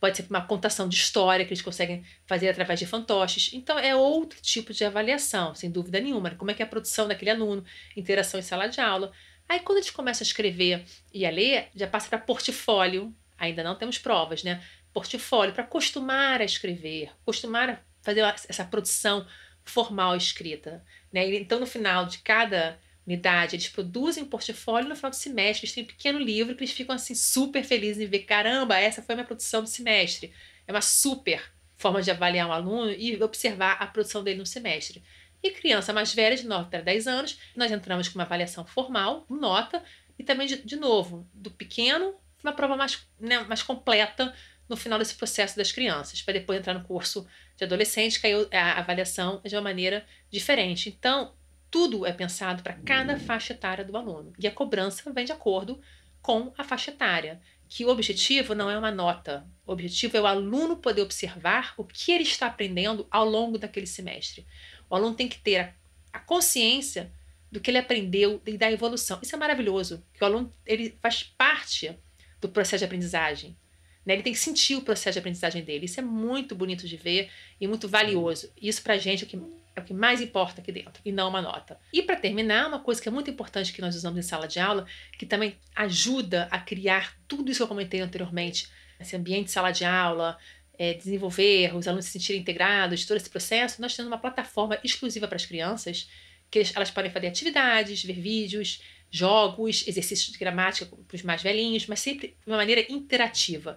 pode 0.00 0.16
ser 0.16 0.26
uma 0.28 0.44
contação 0.44 0.88
de 0.88 0.96
história 0.96 1.44
que 1.44 1.52
eles 1.52 1.62
conseguem 1.62 2.04
fazer 2.26 2.48
através 2.48 2.80
de 2.80 2.84
fantoches. 2.84 3.52
Então, 3.52 3.78
é 3.78 3.94
outro 3.94 4.42
tipo 4.42 4.72
de 4.72 4.84
avaliação, 4.84 5.54
sem 5.54 5.70
dúvida 5.70 6.00
nenhuma. 6.00 6.32
Como 6.32 6.50
é 6.50 6.54
que 6.54 6.62
é 6.62 6.64
a 6.64 6.68
produção 6.68 7.06
daquele 7.06 7.30
aluno, 7.30 7.64
interação 7.96 8.40
em 8.40 8.42
sala 8.42 8.66
de 8.66 8.80
aula. 8.80 9.12
Aí, 9.48 9.60
quando 9.60 9.78
eles 9.78 9.90
começam 9.90 10.24
a 10.24 10.26
escrever 10.26 10.84
e 11.14 11.24
a 11.24 11.30
ler, 11.30 11.68
já 11.76 11.86
passa 11.86 12.08
para 12.08 12.18
portfólio. 12.18 13.14
Ainda 13.38 13.62
não 13.62 13.76
temos 13.76 13.98
provas, 13.98 14.42
né? 14.42 14.60
Portfólio, 14.92 15.54
para 15.54 15.62
acostumar 15.62 16.40
a 16.40 16.44
escrever, 16.44 17.12
acostumar 17.22 17.70
a 17.70 17.78
fazer 18.02 18.22
essa 18.48 18.64
produção 18.64 19.24
formal 19.62 20.16
escrita. 20.16 20.84
Né? 21.12 21.36
Então, 21.36 21.60
no 21.60 21.66
final 21.66 22.06
de 22.06 22.18
cada 22.18 22.80
unidade, 23.06 23.56
eles 23.56 23.68
produzem 23.68 24.24
um 24.24 24.26
portfólio 24.26 24.88
no 24.88 24.96
final 24.96 25.10
do 25.10 25.16
semestre, 25.16 25.64
eles 25.64 25.74
têm 25.74 25.84
um 25.84 25.86
pequeno 25.86 26.18
livro 26.18 26.54
que 26.56 26.64
eles 26.64 26.74
ficam 26.74 26.94
assim 26.94 27.14
super 27.14 27.62
felizes 27.62 28.02
em 28.02 28.06
ver, 28.06 28.20
caramba, 28.20 28.78
essa 28.78 29.00
foi 29.02 29.14
a 29.14 29.16
minha 29.16 29.26
produção 29.26 29.62
do 29.62 29.68
semestre. 29.68 30.32
É 30.66 30.72
uma 30.72 30.80
super 30.80 31.52
forma 31.76 32.02
de 32.02 32.10
avaliar 32.10 32.48
um 32.48 32.52
aluno 32.52 32.90
e 32.90 33.22
observar 33.22 33.72
a 33.80 33.86
produção 33.86 34.24
dele 34.24 34.38
no 34.38 34.46
semestre. 34.46 35.02
E 35.42 35.50
criança 35.50 35.92
mais 35.92 36.12
velha, 36.12 36.34
de 36.34 36.46
9 36.46 36.70
para 36.70 36.80
10 36.80 37.06
anos, 37.06 37.38
nós 37.54 37.70
entramos 37.70 38.08
com 38.08 38.18
uma 38.18 38.24
avaliação 38.24 38.64
formal, 38.64 39.24
nota, 39.28 39.82
e 40.18 40.24
também, 40.24 40.46
de, 40.46 40.56
de 40.56 40.76
novo, 40.76 41.28
do 41.32 41.50
pequeno, 41.50 42.14
uma 42.42 42.52
prova 42.52 42.76
mais, 42.76 43.06
né, 43.20 43.40
mais 43.40 43.62
completa 43.62 44.34
no 44.68 44.76
final 44.76 44.98
desse 44.98 45.14
processo 45.14 45.56
das 45.56 45.70
crianças, 45.70 46.22
para 46.22 46.34
depois 46.34 46.58
entrar 46.58 46.74
no 46.74 46.82
curso 46.82 47.26
de 47.56 47.64
adolescente, 47.64 48.20
que 48.20 48.26
aí 48.26 48.48
a 48.52 48.78
avaliação 48.78 49.40
é 49.44 49.48
de 49.48 49.54
uma 49.54 49.62
maneira 49.62 50.04
diferente. 50.30 50.88
Então, 50.88 51.34
tudo 51.70 52.06
é 52.06 52.12
pensado 52.12 52.62
para 52.62 52.74
cada 52.74 53.18
faixa 53.18 53.52
etária 53.52 53.84
do 53.84 53.96
aluno. 53.96 54.32
E 54.38 54.46
a 54.46 54.52
cobrança 54.52 55.12
vem 55.12 55.24
de 55.24 55.32
acordo 55.32 55.80
com 56.22 56.52
a 56.56 56.64
faixa 56.64 56.90
etária. 56.90 57.40
Que 57.68 57.84
o 57.84 57.88
objetivo 57.88 58.54
não 58.54 58.70
é 58.70 58.78
uma 58.78 58.92
nota. 58.92 59.46
O 59.66 59.72
objetivo 59.72 60.16
é 60.16 60.20
o 60.20 60.26
aluno 60.26 60.76
poder 60.76 61.02
observar 61.02 61.74
o 61.76 61.84
que 61.84 62.12
ele 62.12 62.22
está 62.22 62.46
aprendendo 62.46 63.06
ao 63.10 63.24
longo 63.24 63.58
daquele 63.58 63.86
semestre. 63.86 64.46
O 64.88 64.94
aluno 64.94 65.16
tem 65.16 65.28
que 65.28 65.38
ter 65.38 65.74
a 66.12 66.18
consciência 66.20 67.12
do 67.50 67.60
que 67.60 67.70
ele 67.70 67.78
aprendeu 67.78 68.40
e 68.46 68.56
da 68.56 68.70
evolução. 68.70 69.18
Isso 69.22 69.34
é 69.34 69.38
maravilhoso, 69.38 70.02
que 70.14 70.22
o 70.22 70.26
aluno 70.26 70.52
ele 70.64 70.96
faz 71.02 71.22
parte 71.22 71.96
do 72.40 72.48
processo 72.48 72.80
de 72.80 72.84
aprendizagem. 72.84 73.56
Né? 74.04 74.14
Ele 74.14 74.22
tem 74.22 74.32
que 74.32 74.38
sentir 74.38 74.76
o 74.76 74.82
processo 74.82 75.14
de 75.14 75.18
aprendizagem 75.18 75.64
dele. 75.64 75.86
Isso 75.86 75.98
é 75.98 76.02
muito 76.02 76.54
bonito 76.54 76.86
de 76.86 76.96
ver 76.96 77.30
e 77.60 77.66
muito 77.66 77.88
valioso. 77.88 78.52
Isso 78.60 78.82
para 78.82 78.96
gente 78.96 79.24
é 79.24 79.26
o 79.26 79.28
que 79.28 79.36
é 79.76 79.80
o 79.80 79.84
que 79.84 79.92
mais 79.92 80.22
importa 80.22 80.62
aqui 80.62 80.72
dentro, 80.72 81.02
e 81.04 81.12
não 81.12 81.28
uma 81.28 81.42
nota. 81.42 81.78
E 81.92 82.02
para 82.02 82.16
terminar, 82.16 82.66
uma 82.66 82.80
coisa 82.80 83.00
que 83.00 83.08
é 83.08 83.12
muito 83.12 83.30
importante 83.30 83.72
que 83.74 83.82
nós 83.82 83.94
usamos 83.94 84.18
em 84.18 84.22
sala 84.22 84.48
de 84.48 84.58
aula, 84.58 84.86
que 85.18 85.26
também 85.26 85.56
ajuda 85.74 86.48
a 86.50 86.58
criar 86.58 87.14
tudo 87.28 87.50
isso 87.50 87.58
que 87.58 87.62
eu 87.62 87.68
comentei 87.68 88.00
anteriormente, 88.00 88.68
esse 88.98 89.14
ambiente 89.14 89.46
de 89.46 89.50
sala 89.50 89.70
de 89.70 89.84
aula, 89.84 90.38
é, 90.78 90.94
desenvolver, 90.94 91.76
os 91.76 91.86
alunos 91.86 92.06
se 92.06 92.12
sentirem 92.12 92.40
integrados, 92.40 93.04
todo 93.04 93.18
esse 93.18 93.28
processo, 93.28 93.80
nós 93.82 93.94
temos 93.94 94.10
uma 94.10 94.18
plataforma 94.18 94.78
exclusiva 94.82 95.28
para 95.28 95.36
as 95.36 95.44
crianças, 95.44 96.08
que 96.50 96.62
elas 96.74 96.90
podem 96.90 97.10
fazer 97.10 97.26
atividades, 97.26 98.02
ver 98.02 98.18
vídeos, 98.18 98.80
jogos, 99.10 99.86
exercícios 99.86 100.32
de 100.32 100.38
gramática 100.38 100.86
para 100.86 101.14
os 101.14 101.22
mais 101.22 101.42
velhinhos, 101.42 101.86
mas 101.86 102.00
sempre 102.00 102.28
de 102.28 102.46
uma 102.46 102.56
maneira 102.56 102.84
interativa. 102.90 103.76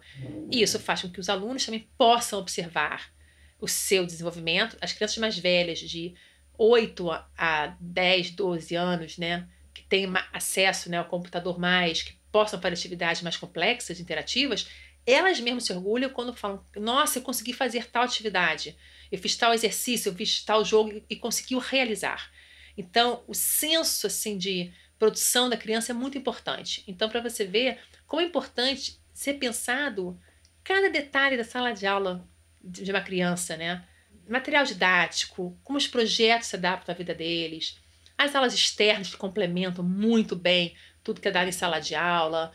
E 0.49 0.61
isso 0.61 0.79
faz 0.79 1.01
com 1.01 1.09
que 1.09 1.19
os 1.19 1.29
alunos 1.29 1.65
também 1.65 1.87
possam 1.97 2.39
observar 2.39 3.11
o 3.59 3.67
seu 3.67 4.05
desenvolvimento. 4.05 4.77
As 4.81 4.93
crianças 4.93 5.17
mais 5.17 5.37
velhas, 5.37 5.79
de 5.79 6.13
8 6.57 7.09
a 7.37 7.75
10, 7.79 8.31
12 8.31 8.75
anos, 8.75 9.17
né, 9.17 9.47
que 9.73 9.83
têm 9.83 10.11
acesso 10.33 10.89
né, 10.89 10.97
ao 10.97 11.05
computador 11.05 11.59
mais, 11.59 12.03
que 12.03 12.13
possam 12.31 12.61
fazer 12.61 12.75
atividades 12.75 13.21
mais 13.21 13.37
complexas, 13.37 13.99
interativas, 13.99 14.69
elas 15.05 15.39
mesmas 15.39 15.63
se 15.63 15.73
orgulham 15.73 16.09
quando 16.09 16.35
falam: 16.35 16.63
Nossa, 16.75 17.19
eu 17.19 17.23
consegui 17.23 17.53
fazer 17.53 17.89
tal 17.89 18.03
atividade, 18.03 18.77
eu 19.11 19.17
fiz 19.17 19.35
tal 19.35 19.53
exercício, 19.53 20.09
eu 20.09 20.15
fiz 20.15 20.43
tal 20.43 20.63
jogo 20.63 21.01
e 21.09 21.15
conseguiu 21.15 21.59
realizar. 21.59 22.31
Então, 22.77 23.23
o 23.27 23.33
senso 23.33 24.07
assim 24.07 24.37
de 24.37 24.71
produção 24.97 25.49
da 25.49 25.57
criança 25.57 25.91
é 25.91 25.95
muito 25.95 26.17
importante. 26.17 26.83
Então, 26.87 27.09
para 27.09 27.21
você 27.21 27.45
ver 27.45 27.79
como 28.05 28.21
é 28.21 28.25
importante 28.25 28.99
ser 29.13 29.35
pensado 29.35 30.19
cada 30.63 30.89
detalhe 30.89 31.35
da 31.35 31.43
sala 31.43 31.71
de 31.71 31.87
aula 31.87 32.27
de 32.63 32.91
uma 32.91 33.01
criança, 33.01 33.55
né? 33.57 33.83
Material 34.27 34.63
didático, 34.63 35.57
como 35.63 35.77
os 35.77 35.87
projetos 35.87 36.47
se 36.47 36.55
adaptam 36.55 36.93
à 36.93 36.97
vida 36.97 37.15
deles, 37.15 37.79
as 38.17 38.35
aulas 38.35 38.53
externas 38.53 39.09
que 39.09 39.17
complementam 39.17 39.83
muito 39.83 40.35
bem 40.35 40.75
tudo 41.03 41.21
que 41.21 41.27
é 41.27 41.31
dado 41.31 41.47
em 41.47 41.53
sala 41.53 41.79
de 41.79 41.95
aula, 41.95 42.51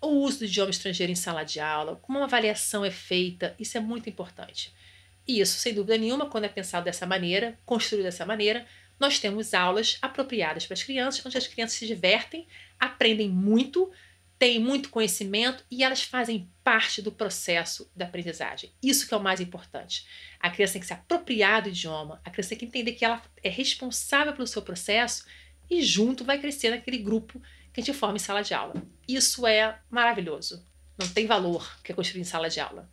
o 0.00 0.08
uso 0.08 0.40
do 0.40 0.44
idioma 0.44 0.70
estrangeiro 0.70 1.12
em 1.12 1.16
sala 1.16 1.44
de 1.44 1.60
aula, 1.60 1.96
como 1.96 2.18
uma 2.18 2.24
avaliação 2.24 2.84
é 2.84 2.90
feita, 2.90 3.54
isso 3.58 3.76
é 3.76 3.80
muito 3.80 4.08
importante. 4.08 4.72
E 5.26 5.40
isso, 5.40 5.58
sem 5.58 5.74
dúvida 5.74 5.96
nenhuma, 5.96 6.26
quando 6.26 6.44
é 6.44 6.48
pensado 6.48 6.84
dessa 6.84 7.06
maneira, 7.06 7.58
construído 7.64 8.04
dessa 8.04 8.26
maneira, 8.26 8.66
nós 8.98 9.18
temos 9.18 9.54
aulas 9.54 9.98
apropriadas 10.02 10.66
para 10.66 10.74
as 10.74 10.82
crianças, 10.82 11.24
onde 11.24 11.38
as 11.38 11.46
crianças 11.46 11.78
se 11.78 11.86
divertem, 11.86 12.46
aprendem 12.78 13.28
muito, 13.28 13.90
têm 14.40 14.58
muito 14.58 14.88
conhecimento 14.88 15.62
e 15.70 15.84
elas 15.84 16.02
fazem 16.02 16.50
parte 16.64 17.02
do 17.02 17.12
processo 17.12 17.92
da 17.94 18.06
aprendizagem. 18.06 18.72
Isso 18.82 19.06
que 19.06 19.12
é 19.12 19.16
o 19.18 19.22
mais 19.22 19.38
importante. 19.38 20.06
A 20.40 20.48
criança 20.48 20.72
tem 20.72 20.80
que 20.80 20.86
se 20.86 20.94
apropriar 20.94 21.60
do 21.60 21.68
idioma, 21.68 22.22
a 22.24 22.30
criança 22.30 22.48
tem 22.48 22.58
que 22.58 22.64
entender 22.64 22.92
que 22.92 23.04
ela 23.04 23.22
é 23.44 23.50
responsável 23.50 24.32
pelo 24.32 24.46
seu 24.46 24.62
processo 24.62 25.26
e 25.68 25.82
junto 25.82 26.24
vai 26.24 26.38
crescer 26.38 26.70
naquele 26.70 26.96
grupo 26.96 27.38
que 27.70 27.82
a 27.82 27.84
gente 27.84 27.94
forma 27.94 28.16
em 28.16 28.18
sala 28.18 28.40
de 28.42 28.54
aula. 28.54 28.82
Isso 29.06 29.46
é 29.46 29.78
maravilhoso. 29.90 30.64
Não 30.98 31.06
tem 31.06 31.26
valor 31.26 31.78
que 31.84 31.92
é 31.92 31.94
construir 31.94 32.22
em 32.22 32.24
sala 32.24 32.48
de 32.48 32.60
aula. 32.60 32.90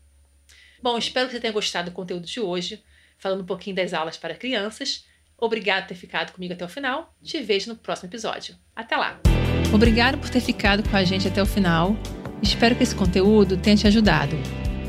Bom, 0.83 0.97
espero 0.97 1.27
que 1.27 1.33
você 1.33 1.39
tenha 1.39 1.53
gostado 1.53 1.89
do 1.89 1.95
conteúdo 1.95 2.27
de 2.27 2.41
hoje, 2.41 2.83
falando 3.17 3.43
um 3.43 3.45
pouquinho 3.45 3.75
das 3.77 3.93
aulas 3.93 4.17
para 4.17 4.36
crianças. 4.36 5.07
Obrigado 5.38 5.83
por 5.83 5.89
ter 5.89 5.95
ficado 5.95 6.33
comigo 6.33 6.53
até 6.53 6.65
o 6.65 6.69
final. 6.69 7.15
Te 7.23 7.41
vejo 7.41 7.69
no 7.69 7.77
próximo 7.77 8.10
episódio. 8.10 8.53
Até 8.75 8.97
lá! 8.97 9.37
Obrigado 9.73 10.17
por 10.17 10.30
ter 10.30 10.39
ficado 10.39 10.88
com 10.88 10.95
a 10.95 11.03
gente 11.03 11.27
até 11.27 11.41
o 11.41 11.45
final. 11.45 11.95
Espero 12.41 12.75
que 12.75 12.84
esse 12.84 12.95
conteúdo 12.95 13.58
tenha 13.58 13.75
te 13.75 13.88
ajudado. 13.88 14.38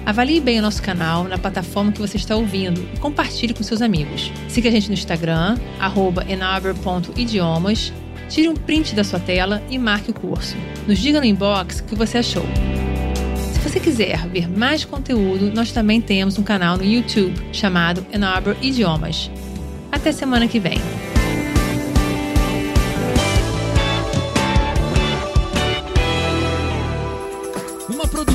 Avalie 0.06 0.40
bem 0.40 0.58
o 0.58 0.62
nosso 0.62 0.82
canal 0.82 1.24
na 1.24 1.36
plataforma 1.36 1.92
que 1.92 2.00
você 2.00 2.16
está 2.16 2.34
ouvindo 2.34 2.88
e 2.94 2.98
compartilhe 2.98 3.52
com 3.52 3.62
seus 3.62 3.82
amigos. 3.82 4.32
Siga 4.48 4.68
a 4.68 4.72
gente 4.72 4.88
no 4.88 4.94
Instagram, 4.94 5.58
enaber.idiomas. 6.26 7.92
Tire 8.28 8.48
um 8.48 8.54
print 8.54 8.94
da 8.94 9.04
sua 9.04 9.18
tela 9.18 9.62
e 9.68 9.78
marque 9.78 10.10
o 10.10 10.14
curso. 10.14 10.56
Nos 10.86 10.98
diga 10.98 11.18
no 11.18 11.26
inbox 11.26 11.80
o 11.80 11.84
que 11.84 11.94
você 11.94 12.18
achou. 12.18 12.44
Se 13.52 13.60
você 13.60 13.80
quiser 13.80 14.26
ver 14.28 14.48
mais 14.48 14.84
conteúdo, 14.84 15.52
nós 15.54 15.72
também 15.72 16.00
temos 16.00 16.38
um 16.38 16.42
canal 16.42 16.76
no 16.76 16.84
YouTube 16.84 17.34
chamado 17.52 18.06
Enaber 18.12 18.56
Idiomas. 18.62 19.30
Até 19.90 20.12
semana 20.12 20.46
que 20.46 20.60
vem. 20.60 20.78